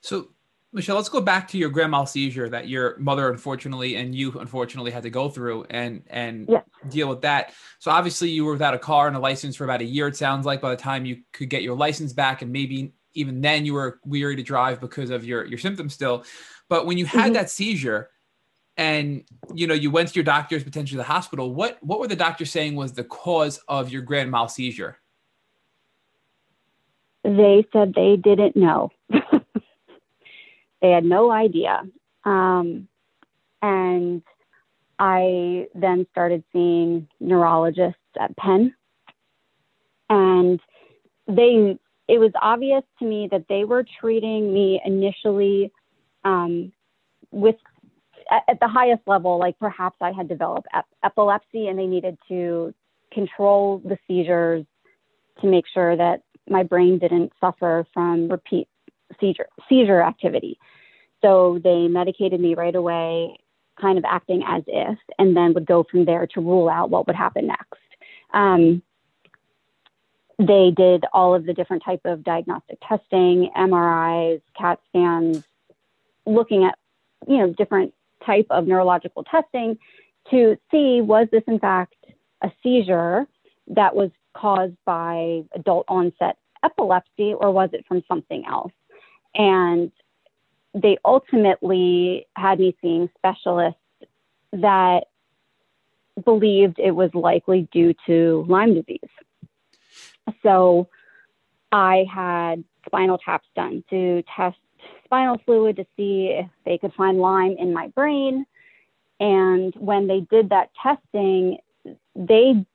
[0.00, 0.28] So
[0.74, 4.32] Michelle, let's go back to your grand mal seizure that your mother unfortunately and you
[4.32, 6.64] unfortunately had to go through and and yes.
[6.88, 7.52] deal with that.
[7.78, 10.08] So obviously you were without a car and a license for about a year.
[10.08, 13.42] It sounds like by the time you could get your license back, and maybe even
[13.42, 16.24] then you were weary to drive because of your your symptoms still.
[16.70, 17.32] But when you had mm-hmm.
[17.34, 18.08] that seizure,
[18.78, 22.16] and you know you went to your doctors, potentially the hospital, what what were the
[22.16, 24.96] doctors saying was the cause of your grand mal seizure?
[27.24, 28.90] They said they didn't know.
[30.82, 31.82] They had no idea.
[32.24, 32.88] Um,
[33.62, 34.22] and
[34.98, 38.74] I then started seeing neurologists at Penn.
[40.10, 40.60] And
[41.28, 41.78] they,
[42.08, 45.72] it was obvious to me that they were treating me initially
[46.24, 46.72] um,
[47.30, 47.56] with,
[48.30, 52.74] at, the highest level, like perhaps I had developed ep- epilepsy and they needed to
[53.12, 54.66] control the seizures
[55.40, 58.68] to make sure that my brain didn't suffer from repeat
[59.20, 60.58] seizure, seizure activity.
[61.22, 63.38] So they medicated me right away,
[63.80, 67.06] kind of acting as if, and then would go from there to rule out what
[67.06, 67.80] would happen next.
[68.34, 68.82] Um,
[70.38, 75.44] they did all of the different type of diagnostic testing, MRIs, CAT scans,
[76.26, 76.78] looking at
[77.28, 77.94] you know different
[78.24, 79.78] type of neurological testing
[80.30, 81.94] to see was this in fact
[82.42, 83.26] a seizure
[83.68, 88.72] that was caused by adult onset epilepsy or was it from something else?
[89.34, 89.90] And
[90.74, 93.78] they ultimately had me seeing specialists
[94.52, 95.04] that
[96.24, 99.00] believed it was likely due to Lyme disease.
[100.42, 100.88] So
[101.70, 104.58] I had spinal taps done to test
[105.04, 108.44] spinal fluid to see if they could find Lyme in my brain.
[109.20, 111.58] And when they did that testing,
[112.14, 112.66] they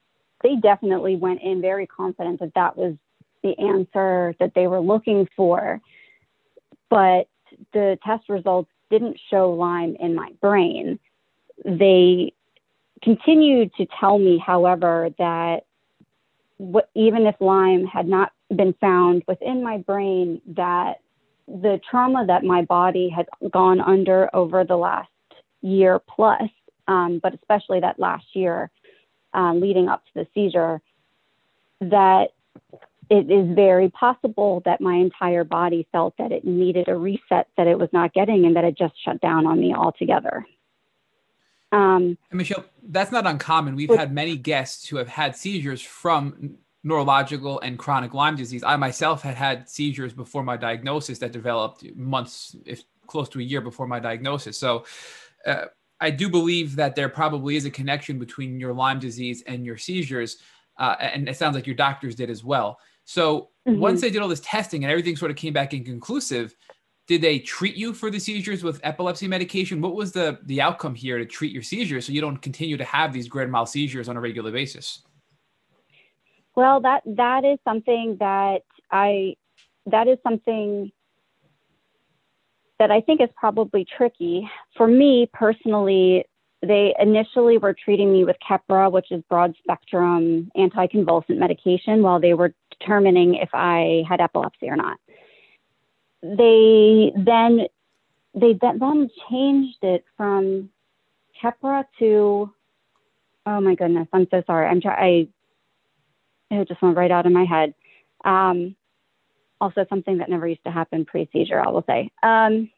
[0.44, 2.96] they definitely went in very confident that that was
[3.44, 5.82] the answer that they were looking for.
[6.90, 7.28] But
[7.74, 11.00] the test results didn't show Lyme in my brain.
[11.66, 12.34] They
[13.02, 15.66] continued to tell me, however, that
[16.58, 21.02] what, even if Lyme had not been found within my brain, that
[21.48, 25.10] the trauma that my body had gone under over the last
[25.62, 26.50] year plus,
[26.88, 28.70] um, but especially that last year
[29.34, 30.82] um, leading up to the seizure,
[31.82, 32.30] that
[33.10, 37.68] it is very possible that my entire body felt that it needed a reset that
[37.68, 40.46] it was not getting and that it just shut down on me altogether.
[41.72, 43.76] Um, and Michelle, that's not uncommon.
[43.76, 48.64] We've had many guests who have had seizures from neurological and chronic Lyme disease.
[48.64, 53.44] I myself had had seizures before my diagnosis that developed months, if close to a
[53.44, 54.58] year before my diagnosis.
[54.58, 54.86] So
[55.46, 55.66] uh,
[56.00, 59.78] I do believe that there probably is a connection between your Lyme disease and your
[59.78, 60.38] seizures.
[60.78, 62.80] Uh, and it sounds like your doctors did as well.
[63.08, 63.80] So mm-hmm.
[63.80, 66.54] once they did all this testing and everything sort of came back inconclusive,
[67.08, 69.80] did they treat you for the seizures with epilepsy medication?
[69.80, 72.84] What was the the outcome here to treat your seizures so you don't continue to
[72.84, 75.04] have these grand mal seizures on a regular basis?
[76.56, 79.36] Well, that that is something that I
[79.86, 80.92] that is something
[82.80, 84.50] that I think is probably tricky.
[84.76, 86.26] For me personally,
[86.62, 92.34] they initially were treating me with Keppra, which is broad spectrum anticonvulsant medication, while they
[92.34, 94.98] were determining if I had epilepsy or not.
[96.22, 97.68] They then
[98.34, 100.70] they then changed it from
[101.42, 102.52] Keppra to
[103.46, 104.68] oh my goodness, I'm so sorry.
[104.68, 105.30] I'm trying
[106.50, 107.74] it just went right out of my head.
[108.24, 108.76] Um,
[109.60, 112.10] also, something that never used to happen pre seizure, I will say.
[112.24, 112.70] Um,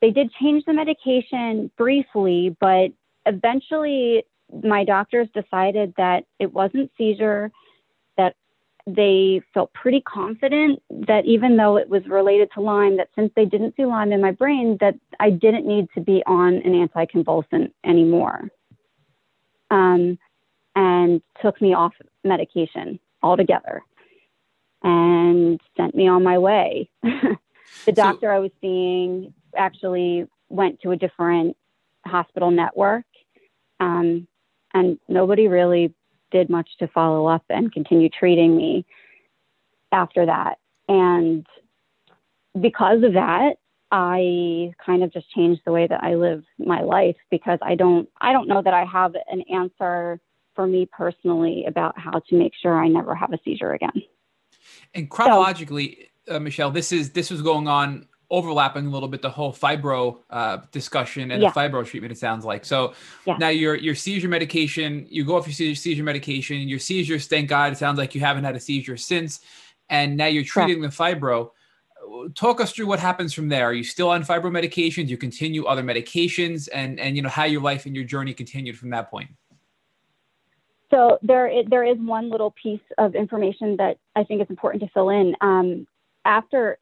[0.00, 2.88] they did change the medication briefly, but
[3.26, 4.24] eventually
[4.62, 7.50] my doctors decided that it wasn't seizure,
[8.86, 13.46] they felt pretty confident that even though it was related to Lyme, that since they
[13.46, 17.72] didn't see Lyme in my brain, that I didn't need to be on an anticonvulsant
[17.84, 18.50] anymore.
[19.70, 20.18] Um,
[20.76, 23.82] and took me off medication altogether
[24.82, 26.90] and sent me on my way.
[27.02, 31.56] the doctor so, I was seeing actually went to a different
[32.04, 33.06] hospital network,
[33.80, 34.28] um,
[34.74, 35.94] and nobody really
[36.34, 38.84] did much to follow up and continue treating me
[39.92, 40.58] after that.
[40.88, 41.46] And
[42.60, 43.54] because of that,
[43.92, 48.08] I kind of just changed the way that I live my life because I don't
[48.20, 50.18] I don't know that I have an answer
[50.56, 54.02] for me personally about how to make sure I never have a seizure again.
[54.94, 59.22] And chronologically, so, uh, Michelle, this is this was going on overlapping a little bit
[59.22, 61.50] the whole fibro uh, discussion and yeah.
[61.50, 62.12] the fibro treatment.
[62.12, 62.94] It sounds like so.
[63.26, 63.36] Yeah.
[63.38, 66.68] Now your your seizure medication, you go off your seizure, seizure medication.
[66.68, 69.40] Your seizures, thank God, it sounds like you haven't had a seizure since,
[69.88, 71.50] and now you're treating the fibro.
[72.34, 73.66] Talk us through what happens from there.
[73.66, 75.06] Are you still on fibro medications?
[75.06, 78.34] Do you continue other medications, and and you know how your life and your journey
[78.34, 79.30] continued from that point.
[80.90, 84.88] So there, there is one little piece of information that I think is important to
[84.90, 85.34] fill in.
[85.40, 85.88] Um,
[86.24, 86.78] after,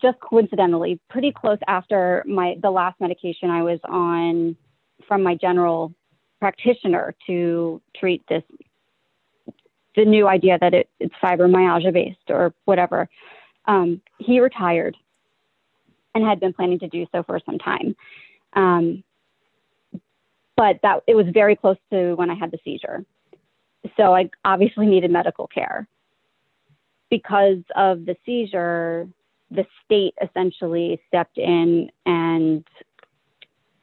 [0.00, 4.56] just coincidentally, pretty close after my the last medication I was on
[5.06, 5.92] from my general
[6.40, 8.42] practitioner to treat this,
[9.96, 13.08] the new idea that it, it's fibromyalgia based or whatever.
[13.66, 14.96] Um, he retired
[16.14, 17.94] and had been planning to do so for some time.
[18.54, 19.04] Um,
[20.56, 23.04] but that it was very close to when I had the seizure.
[23.96, 25.88] So I obviously needed medical care.
[27.08, 29.08] Because of the seizure,
[29.50, 32.64] the state essentially stepped in and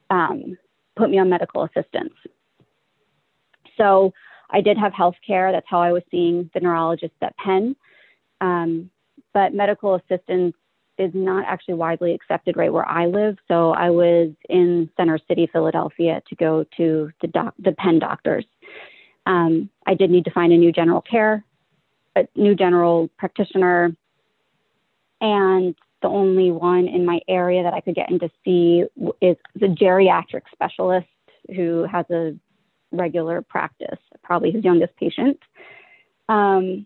[0.09, 0.57] um,
[0.95, 2.13] put me on medical assistance.
[3.75, 4.13] So
[4.49, 5.51] I did have health care.
[5.51, 7.75] That's how I was seeing the neurologist at Penn.
[8.41, 8.89] Um,
[9.33, 10.55] but medical assistance
[10.97, 13.37] is not actually widely accepted right where I live.
[13.47, 18.45] So I was in Center City, Philadelphia, to go to the doc, the Penn doctors.
[19.25, 21.43] Um, I did need to find a new general care,
[22.15, 23.95] a new general practitioner,
[25.21, 28.83] and the only one in my area that I could get in to see
[29.21, 31.07] is the geriatric specialist
[31.55, 32.35] who has a
[32.91, 35.39] regular practice, probably his youngest patient.
[36.29, 36.85] Um,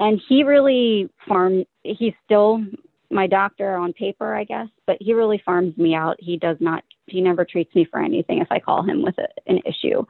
[0.00, 2.64] and he really farmed, he's still
[3.10, 6.16] my doctor on paper, I guess, but he really farms me out.
[6.18, 9.28] He does not he never treats me for anything if I call him with a,
[9.46, 10.04] an issue.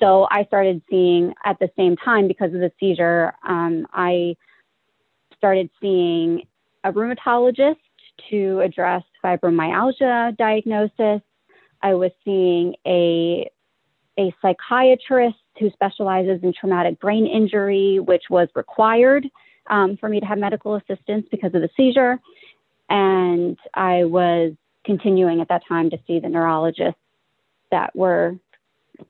[0.00, 4.36] So I started seeing at the same time because of the seizure, um, I
[5.36, 6.42] started seeing
[6.84, 7.76] a rheumatologist
[8.30, 11.22] to address fibromyalgia diagnosis.
[11.82, 13.50] I was seeing a
[14.18, 19.26] a psychiatrist who specializes in traumatic brain injury, which was required
[19.70, 22.20] um, for me to have medical assistance because of the seizure.
[22.90, 24.52] And I was
[24.84, 27.00] continuing at that time to see the neurologists
[27.70, 28.36] that were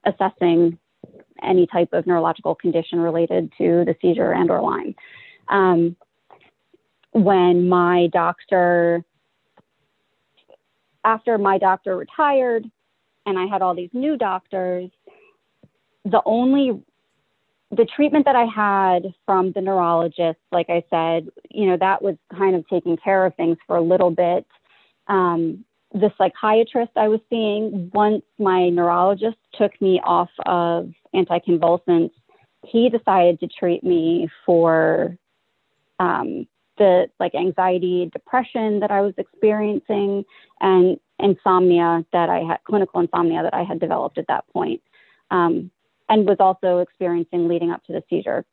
[0.04, 0.78] assessing
[1.42, 4.94] any type of neurological condition related to the seizure and or Lyme.
[5.48, 5.96] Um,
[7.12, 9.04] when my doctor,
[11.04, 12.64] after my doctor retired,
[13.26, 14.90] and I had all these new doctors,
[16.04, 16.82] the only
[17.70, 22.16] the treatment that I had from the neurologist, like I said, you know, that was
[22.36, 24.46] kind of taking care of things for a little bit.
[25.06, 32.12] Um, the psychiatrist I was seeing, once my neurologist took me off of anticonvulsants,
[32.64, 35.16] he decided to treat me for
[35.98, 36.46] um,
[36.78, 40.24] the like anxiety, depression that I was experiencing,
[40.60, 44.80] and insomnia that I had, clinical insomnia that I had developed at that point,
[45.30, 45.70] um,
[46.08, 48.44] and was also experiencing leading up to the seizure.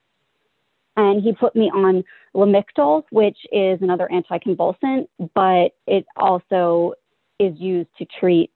[0.98, 2.04] And he put me on
[2.36, 6.94] Lamictal, which is another anticonvulsant, but it also
[7.40, 8.52] is used to treat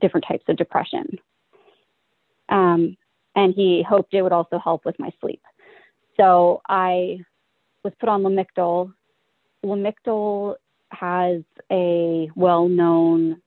[0.00, 1.18] different types of depression.
[2.48, 2.96] Um,
[3.34, 5.42] and he hoped it would also help with my sleep.
[6.16, 7.18] So I
[7.86, 8.92] was put on Lamictal.
[9.64, 10.56] Lamictal
[10.90, 13.40] has a well known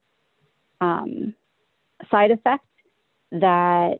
[0.80, 1.36] um,
[2.10, 2.66] side effect
[3.34, 4.00] that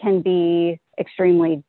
[0.00, 1.62] can be extremely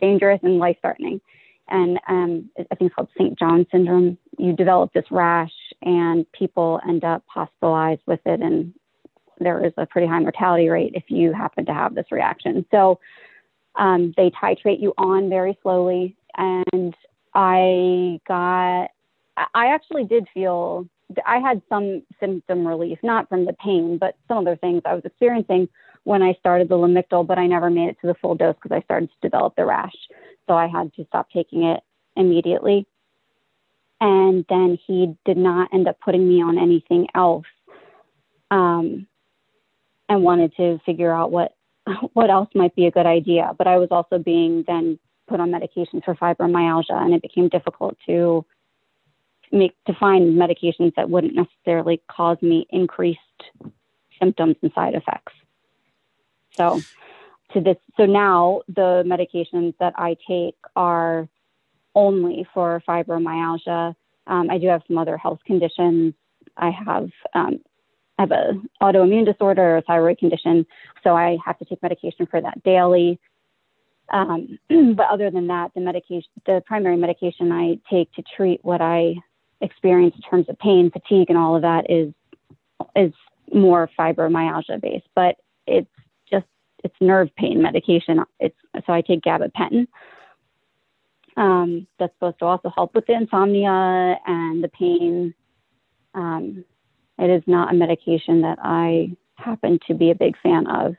[0.00, 1.20] dangerous and life threatening.
[1.68, 3.36] And um, I think it's called St.
[3.36, 4.16] John syndrome.
[4.38, 5.52] You develop this rash,
[5.82, 8.40] and people end up hospitalized with it.
[8.40, 8.72] And
[9.40, 12.64] there is a pretty high mortality rate if you happen to have this reaction.
[12.70, 13.00] So
[13.74, 16.16] um, they titrate you on very slowly.
[16.36, 16.94] And
[17.40, 18.90] I got,
[19.36, 20.88] I actually did feel,
[21.24, 25.04] I had some symptom relief, not from the pain, but some other things I was
[25.04, 25.68] experiencing
[26.02, 28.76] when I started the Lamictal, but I never made it to the full dose because
[28.76, 29.94] I started to develop the rash.
[30.48, 31.80] So I had to stop taking it
[32.16, 32.88] immediately.
[34.00, 37.46] And then he did not end up putting me on anything else.
[38.50, 39.06] Um,
[40.08, 41.54] and wanted to figure out what
[42.14, 43.52] what else might be a good idea.
[43.56, 44.98] But I was also being then
[45.28, 48.44] put on medications for fibromyalgia, and it became difficult to
[49.52, 53.20] make to find medications that wouldn't necessarily cause me increased
[54.20, 55.32] symptoms and side effects.
[56.52, 56.80] So
[57.52, 61.28] to this so now the medications that I take are
[61.94, 63.94] only for fibromyalgia.
[64.26, 66.14] Um, I do have some other health conditions.
[66.56, 67.60] I have um,
[68.18, 70.66] I have a autoimmune disorder, a thyroid condition,
[71.02, 73.18] so I have to take medication for that daily.
[74.10, 74.58] Um,
[74.96, 79.14] but other than that, the medication, the primary medication I take to treat what I
[79.60, 82.12] experience in terms of pain, fatigue, and all of that is
[82.96, 83.12] is
[83.52, 85.08] more fibromyalgia based.
[85.14, 85.36] But
[85.66, 85.90] it's
[86.30, 86.46] just
[86.84, 88.24] it's nerve pain medication.
[88.40, 88.56] It's
[88.86, 89.86] so I take gabapentin.
[91.36, 95.34] Um, that's supposed to also help with the insomnia and the pain.
[96.14, 96.64] Um,
[97.18, 100.96] it is not a medication that I happen to be a big fan of,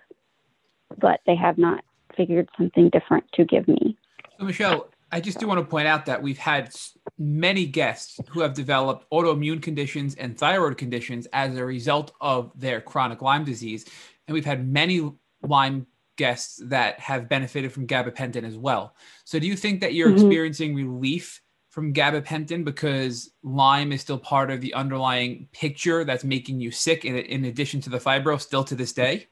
[0.98, 1.84] but they have not
[2.20, 3.98] figured something different to give me.
[4.38, 6.70] So, Michelle, I just do want to point out that we've had
[7.18, 12.82] many guests who have developed autoimmune conditions and thyroid conditions as a result of their
[12.82, 13.86] chronic Lyme disease.
[14.28, 15.10] And we've had many
[15.42, 15.88] Lyme
[16.18, 18.96] guests that have benefited from gabapentin as well.
[19.24, 20.18] So, do you think that you're mm-hmm.
[20.18, 26.60] experiencing relief from gabapentin because Lyme is still part of the underlying picture that's making
[26.60, 29.28] you sick in, in addition to the fibro still to this day?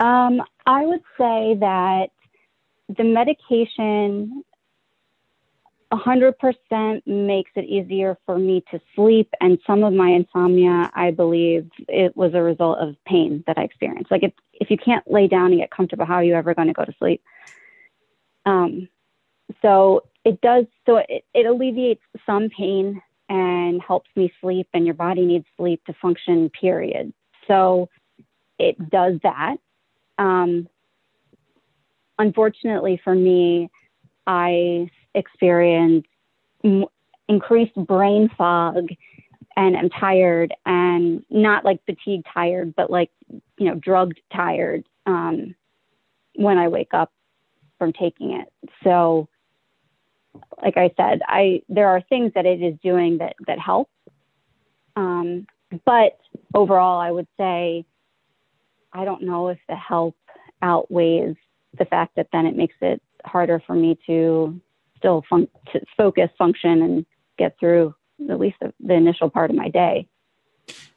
[0.00, 2.08] Um, I would say that
[2.96, 4.42] the medication
[5.92, 9.28] 100% makes it easier for me to sleep.
[9.40, 13.62] And some of my insomnia, I believe it was a result of pain that I
[13.62, 14.10] experienced.
[14.10, 16.68] Like if, if you can't lay down and get comfortable, how are you ever going
[16.68, 17.22] to go to sleep?
[18.46, 18.88] Um,
[19.62, 24.94] so it does, so it, it alleviates some pain and helps me sleep and your
[24.94, 27.12] body needs sleep to function period.
[27.48, 27.88] So
[28.58, 29.56] it does that.
[30.20, 30.68] Um,
[32.18, 33.70] unfortunately for me,
[34.26, 36.08] I experienced
[36.62, 36.84] m-
[37.28, 38.88] increased brain fog
[39.56, 43.10] and I'm tired and not like fatigue tired, but like,
[43.58, 45.54] you know, drugged tired um,
[46.34, 47.10] when I wake up
[47.78, 48.52] from taking it.
[48.84, 49.28] So,
[50.62, 53.88] like I said, I there are things that it is doing that that help.
[54.96, 55.46] Um,
[55.84, 56.18] but
[56.54, 57.84] overall, I would say
[58.92, 60.16] I don't know if the help
[60.62, 61.36] outweighs
[61.78, 64.60] the fact that then it makes it harder for me to
[64.96, 67.06] still fun- to focus, function, and
[67.38, 67.94] get through
[68.28, 70.08] at least the, the initial part of my day.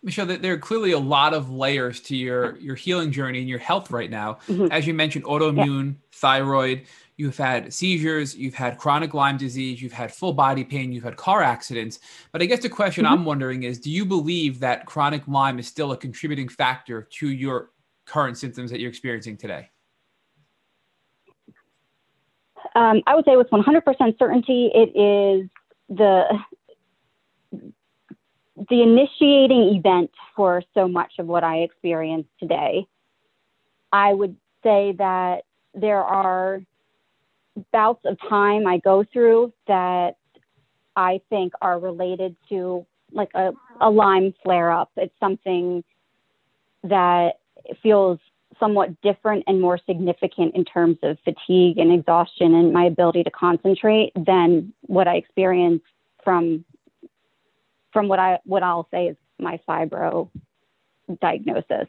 [0.03, 3.60] Michelle, there are clearly a lot of layers to your your healing journey and your
[3.60, 4.40] health right now.
[4.48, 4.68] Mm-hmm.
[4.72, 5.99] As you mentioned, autoimmune, yeah.
[6.11, 6.84] thyroid.
[7.15, 8.36] You've had seizures.
[8.36, 9.82] You've had chronic Lyme disease.
[9.82, 10.91] You've had full body pain.
[10.91, 11.99] You've had car accidents.
[12.32, 13.14] But I guess the question mm-hmm.
[13.14, 17.30] I'm wondering is, do you believe that chronic Lyme is still a contributing factor to
[17.30, 17.70] your
[18.05, 19.69] current symptoms that you're experiencing today?
[22.75, 25.49] Um, I would say with 100% certainty, it is
[25.89, 26.23] the
[28.69, 32.88] the initiating event for so much of what I experienced today.
[33.91, 35.43] I would say that
[35.73, 36.61] there are
[37.71, 40.17] bouts of time I go through that
[40.95, 43.51] I think are related to like a,
[43.81, 44.91] a Lyme flare up.
[44.97, 45.84] It's something
[46.84, 47.39] that
[47.81, 48.19] feels
[48.60, 53.31] somewhat different and more significant in terms of fatigue and exhaustion and my ability to
[53.31, 55.85] concentrate than what I experienced
[56.23, 56.64] from
[57.91, 60.30] from what I what I'll say is my fibro
[61.22, 61.88] diagnosis.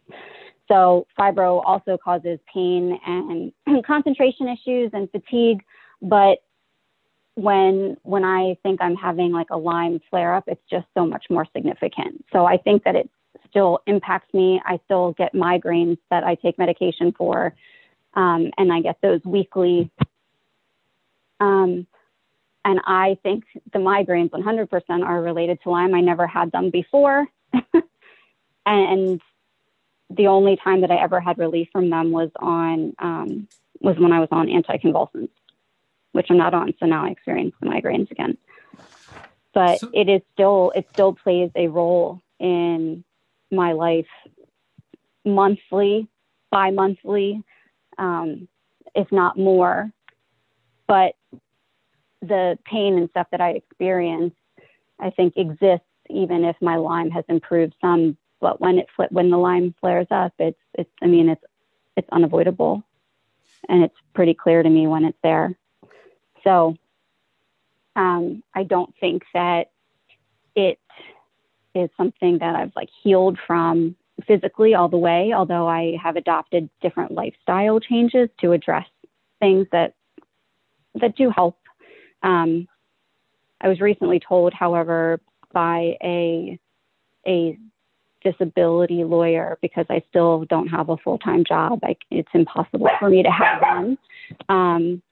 [0.69, 3.53] So fibro also causes pain and
[3.85, 5.63] concentration issues and fatigue,
[6.01, 6.39] but
[7.35, 11.27] when when I think I'm having like a Lyme flare up, it's just so much
[11.29, 12.25] more significant.
[12.33, 13.11] So I think that it
[13.55, 14.61] still impacts me.
[14.67, 17.55] I still get migraines that I take medication for,
[18.15, 19.93] um, and I get those weekly.
[21.39, 21.87] Um,
[22.65, 25.95] and I think the migraines 100% are related to Lyme.
[25.95, 27.27] I never had them before.
[28.67, 29.21] and
[30.11, 33.49] the only time that I ever had relief from them was on um,
[33.81, 35.31] was when I was on anticonvulsants,
[36.13, 36.75] which I'm not on.
[36.81, 38.37] So now I experience the migraines again.
[39.53, 43.05] But so, it is still it still plays a role in
[43.55, 44.07] my life
[45.25, 46.09] monthly,
[46.51, 47.43] bi-monthly,
[47.99, 48.49] um,
[48.95, 49.91] if not more.
[50.87, 51.15] But
[52.21, 54.35] the pain and stuff that I experience,
[55.01, 58.17] I think exists even if my Lyme has improved some.
[58.41, 61.45] But when it when the Lyme flares up, it's it's I mean it's
[61.97, 62.83] it's unavoidable,
[63.69, 65.57] and it's pretty clear to me when it's there.
[66.43, 66.77] So
[67.97, 69.71] um, I don't think that
[70.55, 70.79] it
[71.75, 73.97] is something that I've like healed from
[74.27, 78.87] physically all the way, although I have adopted different lifestyle changes to address
[79.41, 79.95] things that
[80.95, 81.59] that do help
[82.25, 82.67] um,
[83.61, 85.21] I was recently told, however,
[85.53, 86.59] by a
[87.27, 87.59] a
[88.23, 91.81] disability lawyer because I still don't have a full time job.
[91.83, 93.99] Like it's impossible for me to have one.
[94.49, 95.03] Um,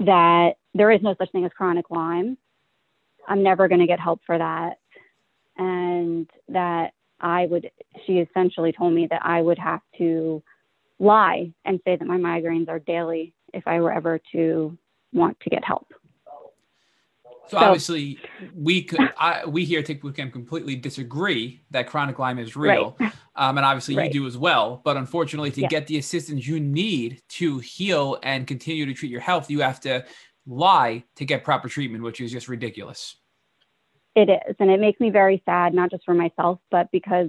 [0.00, 2.36] that there is no such thing as chronic Lyme.
[3.28, 4.78] I'm never going to get help for that,
[5.56, 7.70] and that I would.
[8.06, 10.42] She essentially told me that I would have to
[10.98, 14.76] lie and say that my migraines are daily if I were ever to
[15.12, 15.86] want to get help.
[17.48, 18.18] So, so obviously,
[18.54, 22.96] we could I, we here at Tick Bootcamp completely disagree that chronic Lyme is real,
[22.98, 23.12] right.
[23.36, 24.12] um, and obviously right.
[24.12, 24.80] you do as well.
[24.84, 25.68] But unfortunately, to yeah.
[25.68, 29.78] get the assistance you need to heal and continue to treat your health, you have
[29.80, 30.04] to
[30.46, 33.16] lie to get proper treatment, which is just ridiculous.
[34.16, 37.28] It is, and it makes me very sad, not just for myself, but because,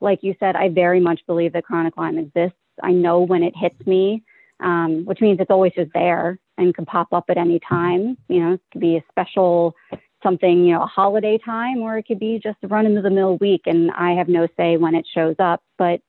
[0.00, 2.58] like you said, I very much believe that chronic Lyme exists.
[2.82, 4.24] I know when it hits me,
[4.58, 8.18] um, which means it's always just there and can pop up at any time.
[8.28, 9.76] You know, it could be a special
[10.24, 13.10] something, you know, a holiday time, or it could be just a run into the
[13.10, 13.62] mill week.
[13.66, 16.00] And I have no say when it shows up, but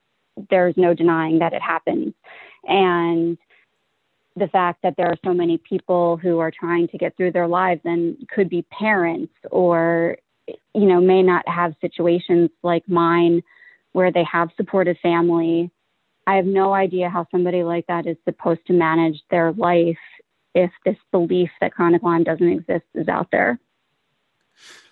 [0.49, 2.13] there's no denying that it happens.
[2.63, 3.37] And
[4.35, 7.47] the fact that there are so many people who are trying to get through their
[7.47, 10.17] lives and could be parents or,
[10.47, 13.41] you know, may not have situations like mine
[13.93, 15.71] where they have supportive family.
[16.27, 19.97] I have no idea how somebody like that is supposed to manage their life
[20.53, 23.59] if this belief that chronic Lyme doesn't exist is out there.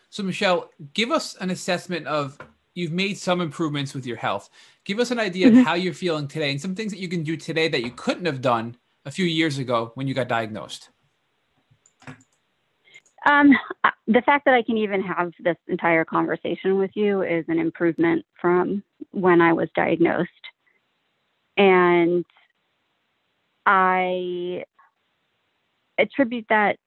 [0.10, 2.38] So, Michelle, give us an assessment of
[2.76, 4.50] you've made some improvements with your health.
[4.86, 5.60] Give us an idea mm-hmm.
[5.60, 7.92] of how you're feeling today and some things that you can do today that you
[7.92, 10.90] couldn't have done a few years ago when you got diagnosed.
[13.26, 13.52] Um,
[14.08, 18.26] the fact that I can even have this entire conversation with you is an improvement
[18.40, 20.30] from when I was diagnosed.
[21.56, 22.26] And
[23.66, 24.66] I
[25.98, 26.78] attribute that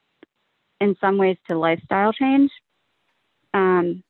[0.80, 2.50] in some ways to lifestyle change.
[3.54, 4.02] Um,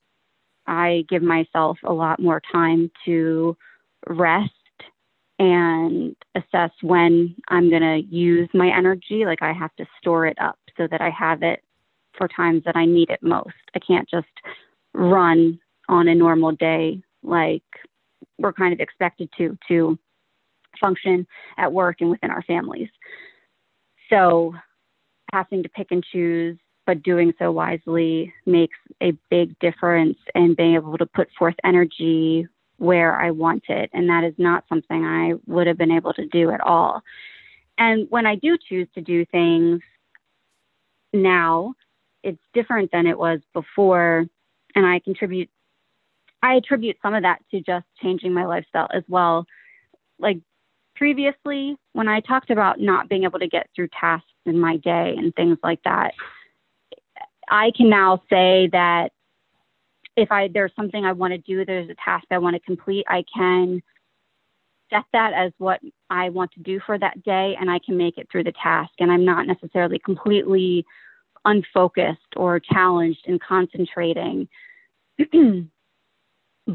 [0.67, 3.57] I give myself a lot more time to
[4.09, 4.51] rest
[5.39, 9.25] and assess when I'm going to use my energy.
[9.25, 11.63] Like I have to store it up so that I have it
[12.17, 13.55] for times that I need it most.
[13.75, 14.27] I can't just
[14.95, 15.59] run
[15.89, 17.63] on a normal day like
[18.39, 19.99] we're kind of expected to to
[20.81, 21.27] function
[21.57, 22.89] at work and within our families.
[24.11, 24.55] So
[25.33, 30.75] having to pick and choose, but doing so wisely makes a big difference in being
[30.75, 32.47] able to put forth energy
[32.79, 33.91] where I want it.
[33.93, 37.03] And that is not something I would have been able to do at all.
[37.79, 39.81] And when I do choose to do things
[41.13, 41.75] now,
[42.23, 44.27] it's different than it was before.
[44.75, 45.49] And I contribute,
[46.43, 49.47] I attribute some of that to just changing my lifestyle as well.
[50.19, 50.39] Like
[50.95, 55.15] previously, when I talked about not being able to get through tasks in my day
[55.17, 56.13] and things like that,
[57.49, 59.13] I can now say that
[60.17, 63.05] if I there's something I want to do, there's a task I want to complete,
[63.09, 63.83] I can
[64.91, 65.81] set that as what
[66.11, 68.93] I want to do for that day and I can make it through the task
[68.99, 70.85] and I'm not necessarily completely
[71.45, 74.49] unfocused or challenged in concentrating.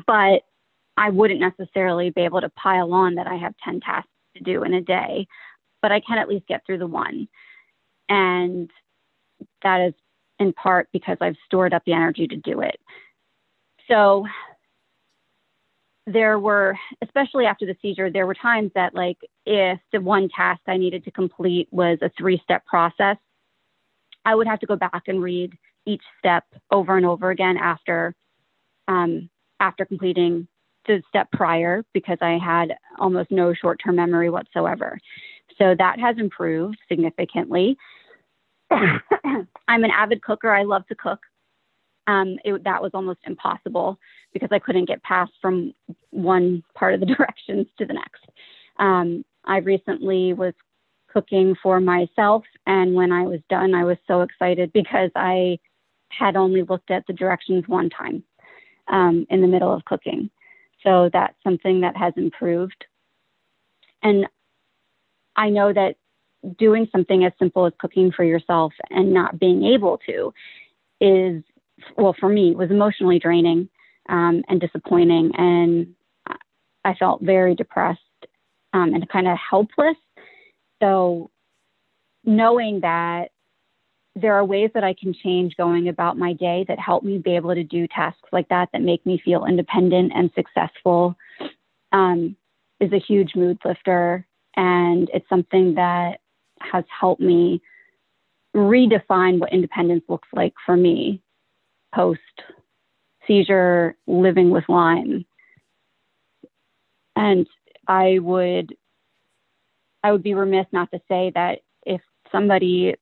[0.08, 0.42] but
[0.98, 4.64] I wouldn't necessarily be able to pile on that I have 10 tasks to do
[4.64, 5.28] in a day,
[5.82, 7.28] but I can at least get through the one.
[8.10, 8.70] And
[9.64, 9.94] that is
[10.40, 12.80] in part because I've stored up the energy to do it.
[13.92, 14.26] So
[16.08, 20.62] there were, especially after the seizure, there were times that, like, if the one task
[20.68, 23.18] I needed to complete was a three step process,
[24.26, 25.54] I would have to go back and read
[25.86, 28.16] each step over and over again after
[28.88, 30.48] um, after completing
[30.88, 35.00] the step prior because I had almost no short term memory whatsoever.
[35.58, 37.78] So that has improved significantly.
[38.72, 39.04] I'm
[39.68, 40.52] an avid cooker.
[40.52, 41.20] I love to cook.
[42.08, 43.98] Um, it, that was almost impossible
[44.34, 45.74] because I couldn't get past from
[46.10, 48.26] one part of the directions to the next.
[48.80, 50.54] Um, I recently was
[51.12, 55.60] cooking for myself, and when I was done, I was so excited because I
[56.10, 58.24] had only looked at the directions one time
[58.88, 60.30] um, in the middle of cooking.
[60.84, 62.86] So that's something that has improved.
[64.04, 64.26] And
[65.36, 65.96] I know that
[66.58, 70.34] doing something as simple as cooking for yourself and not being able to
[71.00, 71.44] is,
[71.98, 73.70] well, for me, it was emotionally draining
[74.10, 75.32] um, and disappointing.
[75.38, 75.94] And
[76.84, 78.00] I felt very depressed
[78.74, 79.98] um, and kind of helpless.
[80.82, 81.30] So,
[82.24, 83.30] knowing that
[84.16, 87.36] there are ways that I can change going about my day that help me be
[87.36, 91.16] able to do tasks like that that make me feel independent and successful
[91.92, 92.36] um,
[92.80, 94.26] is a huge mood lifter.
[94.56, 96.20] And it's something that
[96.60, 97.62] has helped me
[98.56, 101.22] redefine what independence looks like for me
[101.94, 102.20] post
[103.28, 105.26] seizure living with Lyme.
[107.16, 107.48] And
[107.88, 108.76] I would
[110.04, 112.02] I would be remiss not to say that if
[112.32, 112.96] somebody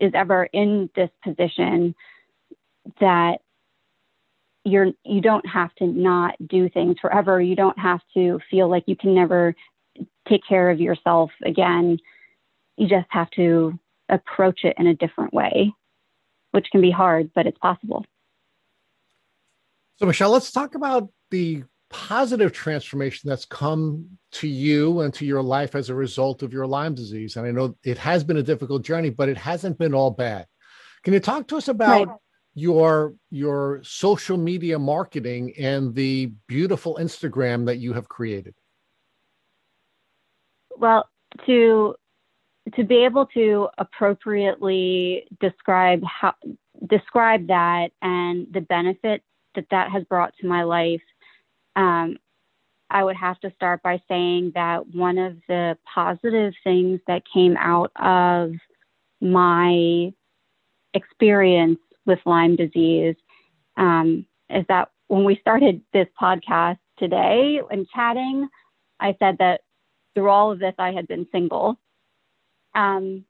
[0.00, 1.94] is ever in this position
[3.00, 3.38] that
[4.64, 7.40] you're you don't have to not do things forever.
[7.40, 9.54] You don't have to feel like you can never
[10.28, 11.98] take care of yourself again
[12.80, 15.70] you just have to approach it in a different way,
[16.52, 18.06] which can be hard, but it's possible.
[20.00, 25.42] So, Michelle, let's talk about the positive transformation that's come to you and to your
[25.42, 27.36] life as a result of your Lyme disease.
[27.36, 30.46] And I know it has been a difficult journey, but it hasn't been all bad.
[31.02, 32.16] Can you talk to us about right.
[32.54, 38.54] your your social media marketing and the beautiful Instagram that you have created?
[40.78, 41.10] Well,
[41.44, 41.94] to
[42.74, 46.32] to be able to appropriately describe how
[46.88, 49.22] describe that and the benefit
[49.54, 51.02] that that has brought to my life
[51.76, 52.16] um,
[52.90, 57.56] i would have to start by saying that one of the positive things that came
[57.56, 58.52] out of
[59.20, 60.12] my
[60.94, 63.16] experience with lyme disease
[63.76, 68.48] um, is that when we started this podcast today and chatting
[68.98, 69.60] i said that
[70.14, 71.78] through all of this i had been single
[72.74, 73.24] um,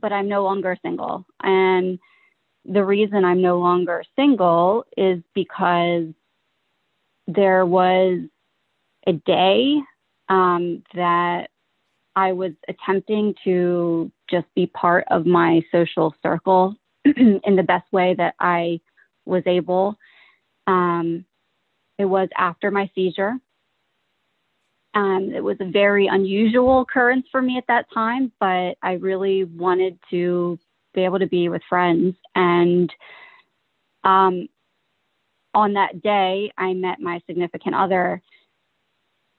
[0.00, 1.26] but I'm no longer single.
[1.42, 1.98] And
[2.64, 6.06] the reason I'm no longer single is because
[7.26, 8.20] there was
[9.06, 9.76] a day
[10.28, 11.48] um, that
[12.16, 18.14] I was attempting to just be part of my social circle in the best way
[18.16, 18.80] that I
[19.26, 19.96] was able.
[20.66, 21.24] Um,
[21.98, 23.34] it was after my seizure.
[24.94, 29.44] Um, it was a very unusual occurrence for me at that time, but I really
[29.44, 30.58] wanted to
[30.94, 32.16] be able to be with friends.
[32.34, 32.92] And
[34.04, 34.48] um,
[35.54, 38.22] on that day, I met my significant other.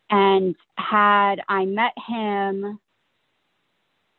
[0.10, 2.80] And had I met him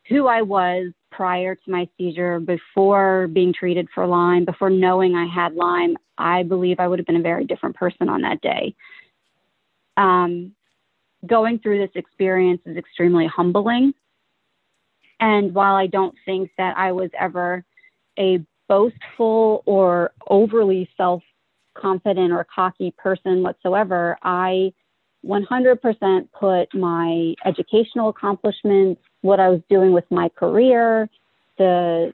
[0.09, 5.27] who I was prior to my seizure, before being treated for Lyme, before knowing I
[5.27, 8.75] had Lyme, I believe I would have been a very different person on that day.
[9.97, 10.53] um,
[11.27, 13.95] going through this experience is extremely humbling.
[15.21, 17.65] And while I don't think that I was ever
[18.19, 21.23] a boastful or overly self
[21.75, 24.73] confident or cocky person whatsoever, I
[25.25, 31.09] 100% put my educational accomplishments, what I was doing with my career,
[31.59, 32.13] the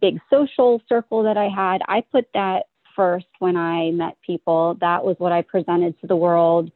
[0.00, 4.76] big social circle that I had, I put that first when I met people.
[4.80, 6.70] That was what I presented to the world.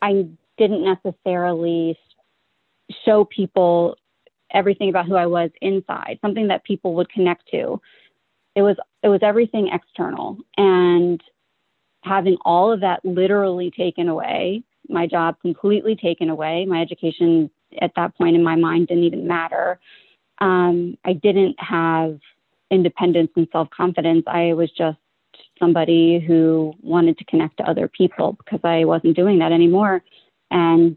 [0.00, 0.26] I
[0.58, 1.98] didn't necessarily
[3.04, 3.96] show people
[4.52, 7.80] everything about who I was inside, something that people would connect to.
[8.54, 11.22] It was it was everything external and
[12.04, 17.50] having all of that literally taken away, my job completely taken away, my education
[17.80, 19.80] at that point in my mind didn't even matter.
[20.40, 22.18] Um, I didn't have
[22.70, 24.24] independence and self confidence.
[24.26, 24.98] I was just
[25.58, 30.02] somebody who wanted to connect to other people because I wasn't doing that anymore.
[30.50, 30.96] And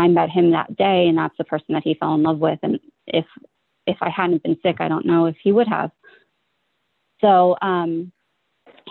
[0.00, 2.58] I met him that day, and that's the person that he fell in love with.
[2.62, 3.26] And if
[3.86, 5.90] if I hadn't been sick, I don't know if he would have.
[7.20, 8.12] So um,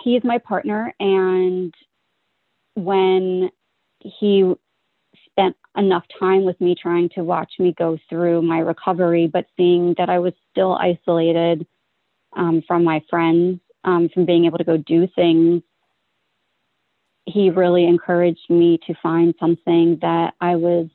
[0.02, 1.74] he is my partner, and
[2.74, 3.50] when
[4.00, 4.54] he
[5.26, 9.94] spent enough time with me trying to watch me go through my recovery, but seeing
[9.98, 11.66] that I was still isolated
[12.36, 15.62] um, from my friends, um, from being able to go do things,
[17.26, 20.88] he really encouraged me to find something that I was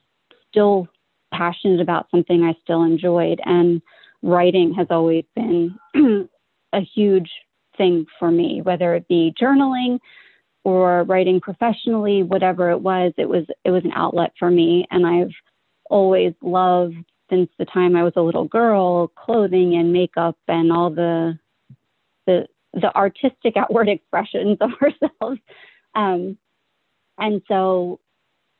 [0.50, 0.88] still
[1.32, 3.40] passionate about, something I still enjoyed.
[3.44, 3.82] And
[4.22, 5.78] writing has always been
[6.72, 7.30] a huge
[7.76, 9.98] thing for me, whether it be journaling
[10.64, 14.86] or writing professionally, whatever it was, it was it was an outlet for me.
[14.90, 15.32] And I've
[15.88, 16.96] always loved
[17.30, 21.38] since the time I was a little girl, clothing and makeup and all the
[22.26, 25.40] the the artistic outward expressions of ourselves.
[25.94, 26.36] Um,
[27.18, 28.00] and so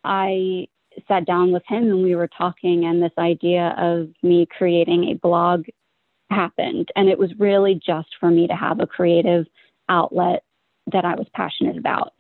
[0.04, 0.68] I
[1.08, 5.14] sat down with him and we were talking, and this idea of me creating a
[5.14, 5.66] blog
[6.30, 6.88] happened.
[6.96, 9.46] And it was really just for me to have a creative
[9.88, 10.42] outlet
[10.92, 12.12] that I was passionate about.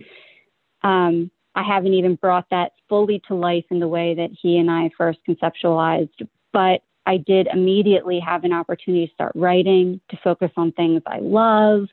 [0.82, 4.70] Um, I haven't even brought that fully to life in the way that he and
[4.70, 10.50] I first conceptualized, but I did immediately have an opportunity to start writing, to focus
[10.56, 11.86] on things I love,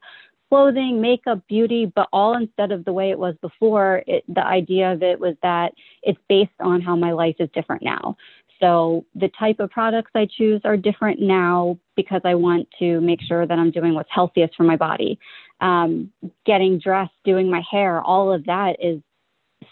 [0.53, 4.03] clothing, makeup, beauty, but all instead of the way it was before.
[4.05, 5.73] It, the idea of it was that
[6.03, 8.15] it's based on how my life is different now.
[8.59, 13.19] So the type of products I choose are different now because I want to make
[13.23, 15.17] sure that I'm doing what's healthiest for my body.
[15.59, 16.11] Um,
[16.45, 19.01] getting dressed, doing my hair, all of that is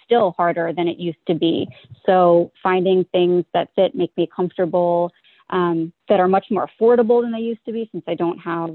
[0.03, 1.67] still harder than it used to be.
[2.07, 5.11] So finding things that fit, make me comfortable,
[5.51, 8.69] um, that are much more affordable than they used to be since I don't have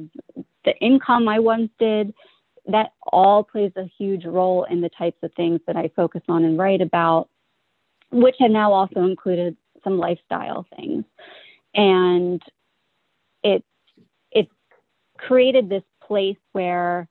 [0.64, 2.14] the income I once did.
[2.68, 6.44] That all plays a huge role in the types of things that I focus on
[6.44, 7.28] and write about,
[8.10, 11.04] which have now also included some lifestyle things.
[11.74, 12.42] And
[13.44, 13.64] it
[14.32, 14.48] it
[15.16, 17.08] created this place where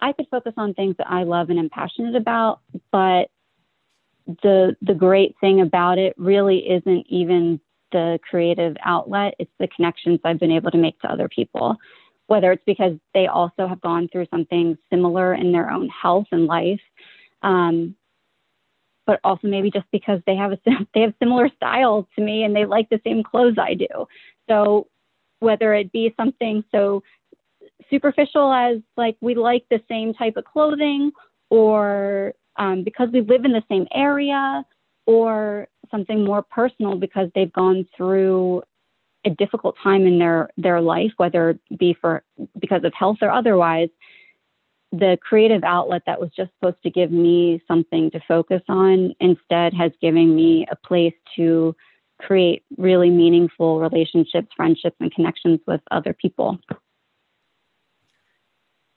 [0.00, 2.60] I could focus on things that I love and am passionate about,
[2.90, 3.30] but
[4.42, 7.60] the the great thing about it really isn't even
[7.96, 11.76] the creative outlet, it's the connections I've been able to make to other people.
[12.26, 16.44] Whether it's because they also have gone through something similar in their own health and
[16.44, 16.80] life,
[17.42, 17.96] um,
[19.06, 20.58] but also maybe just because they have a
[20.94, 24.06] they have similar styles to me and they like the same clothes I do.
[24.46, 24.88] So
[25.38, 27.02] whether it be something so
[27.88, 31.12] superficial as like we like the same type of clothing
[31.48, 34.64] or um, because we live in the same area
[35.06, 38.62] or something more personal because they've gone through
[39.24, 42.22] a difficult time in their their life whether it be for
[42.58, 43.88] because of health or otherwise
[44.92, 49.74] the creative outlet that was just supposed to give me something to focus on instead
[49.74, 51.74] has given me a place to
[52.20, 56.58] create really meaningful relationships, friendships, and connections with other people.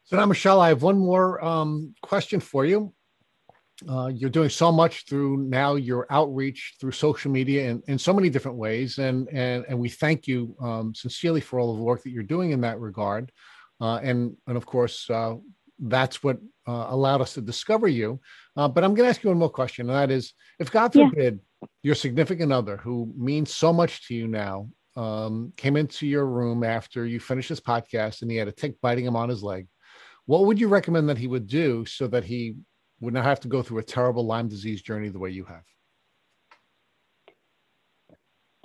[0.03, 2.93] So now, Michelle, I have one more um, question for you.
[3.87, 8.13] Uh, you're doing so much through now your outreach through social media and in so
[8.13, 11.83] many different ways, and and and we thank you um, sincerely for all of the
[11.83, 13.31] work that you're doing in that regard.
[13.79, 15.35] Uh, and and of course, uh,
[15.79, 16.37] that's what
[16.67, 18.19] uh, allowed us to discover you.
[18.57, 20.91] Uh, but I'm going to ask you one more question, and that is, if God
[20.91, 21.67] forbid yeah.
[21.83, 26.65] your significant other, who means so much to you now, um, came into your room
[26.65, 29.67] after you finished this podcast and he had a tick biting him on his leg,
[30.25, 32.55] what would you recommend that he would do so that he
[32.99, 35.63] would not have to go through a terrible Lyme disease journey the way you have?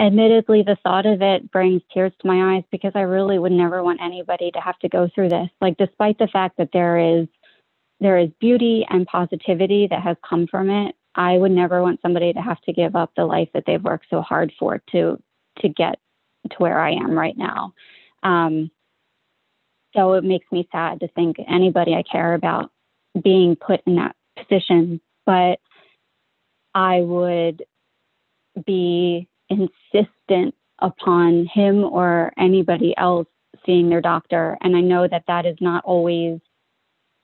[0.01, 3.83] admittedly the thought of it brings tears to my eyes because I really would never
[3.83, 5.49] want anybody to have to go through this.
[5.61, 7.29] Like despite the fact that there is
[8.01, 12.33] there is beauty and positivity that has come from it, I would never want somebody
[12.33, 15.23] to have to give up the life that they've worked so hard for to
[15.61, 15.99] to get
[16.51, 17.73] to where I am right now.
[18.23, 18.71] Um,
[19.95, 22.73] so it makes me sad to think anybody I care about
[23.23, 25.01] being put in that position.
[25.27, 25.59] But
[26.75, 27.65] I would
[28.67, 33.29] be insistent upon him or anybody else
[33.65, 34.59] seeing their doctor.
[34.61, 36.41] And I know that that is not always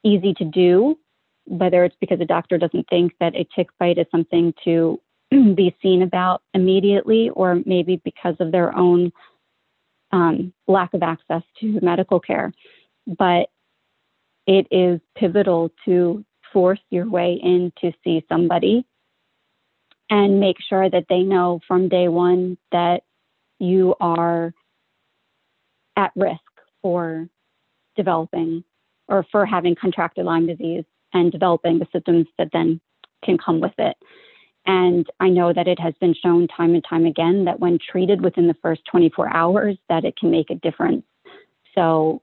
[0.05, 0.99] easy to do,
[1.45, 5.01] whether it's because a doctor doesn't think that a tick bite is something to
[5.31, 9.13] be seen about immediately, or maybe because of their own
[10.13, 12.53] um, lack of access to medical care.
[13.07, 13.51] But
[14.47, 18.85] it is pivotal to force your way in to see somebody
[20.09, 23.03] and make sure that they know from day one that
[23.59, 24.53] you are
[25.97, 26.41] at risk
[26.83, 27.29] for
[27.97, 28.65] developing
[29.09, 32.81] or for having contracted Lyme disease and developing the symptoms that then
[33.25, 33.97] can come with it.
[34.67, 38.23] And I know that it has been shown time and time again that when treated
[38.23, 41.05] within the first 24 hours, that it can make a difference.
[41.75, 42.23] So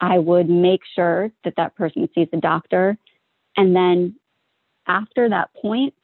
[0.00, 2.98] I would make sure that that person sees a doctor.
[3.56, 4.16] And then
[4.86, 5.94] after that point,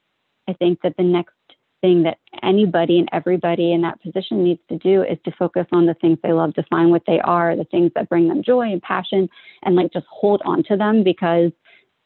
[0.48, 1.34] I think that the next
[1.80, 5.86] thing that anybody and everybody in that position needs to do is to focus on
[5.86, 8.82] the things they love, define what they are, the things that bring them joy and
[8.82, 9.28] passion,
[9.62, 11.52] and like just hold on to them because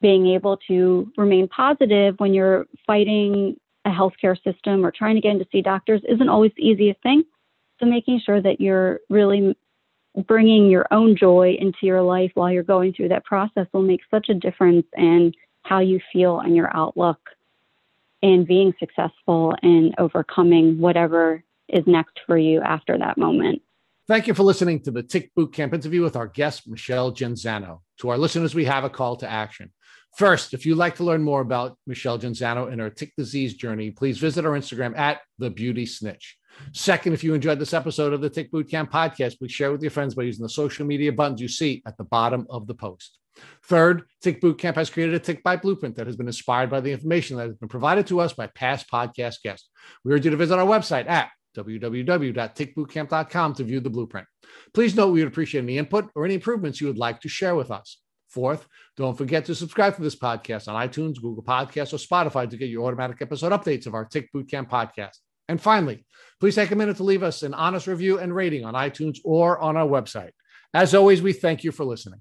[0.01, 5.33] being able to remain positive when you're fighting a healthcare system or trying to get
[5.33, 7.25] in to see doctors isn't always the easiest thing.
[7.81, 9.57] So making sure that you're really
[10.27, 14.01] bringing your own joy into your life while you're going through that process will make
[14.11, 15.33] such a difference in
[15.63, 17.19] how you feel and your outlook
[18.23, 23.61] in being successful and overcoming whatever is next for you after that moment.
[24.07, 27.81] Thank you for listening to the Tick Boot Camp interview with our guest, Michelle Genzano.
[28.01, 29.73] To our listeners, we have a call to action.
[30.17, 33.91] First, if you'd like to learn more about Michelle Genzano and her tick disease journey,
[33.91, 36.37] please visit our Instagram at the Beauty Snitch.
[36.73, 39.91] Second, if you enjoyed this episode of the Tick Bootcamp podcast, please share with your
[39.91, 43.19] friends by using the social media buttons you see at the bottom of the post.
[43.65, 46.93] Third, Tick Bootcamp has created a Tick Bite blueprint that has been inspired by the
[46.93, 49.69] information that has been provided to us by past podcast guests.
[50.05, 54.27] We urge you to visit our website at www.tickbootcamp.com to view the blueprint.
[54.73, 57.55] Please note we would appreciate any input or any improvements you would like to share
[57.55, 58.01] with us.
[58.29, 58.67] Fourth,
[58.97, 62.69] don't forget to subscribe to this podcast on iTunes, Google Podcasts, or Spotify to get
[62.69, 65.19] your automatic episode updates of our Tick Bootcamp podcast.
[65.49, 66.05] And finally,
[66.41, 69.59] please take a minute to leave us an honest review and rating on iTunes or
[69.59, 70.31] on our website.
[70.73, 72.21] As always, we thank you for listening.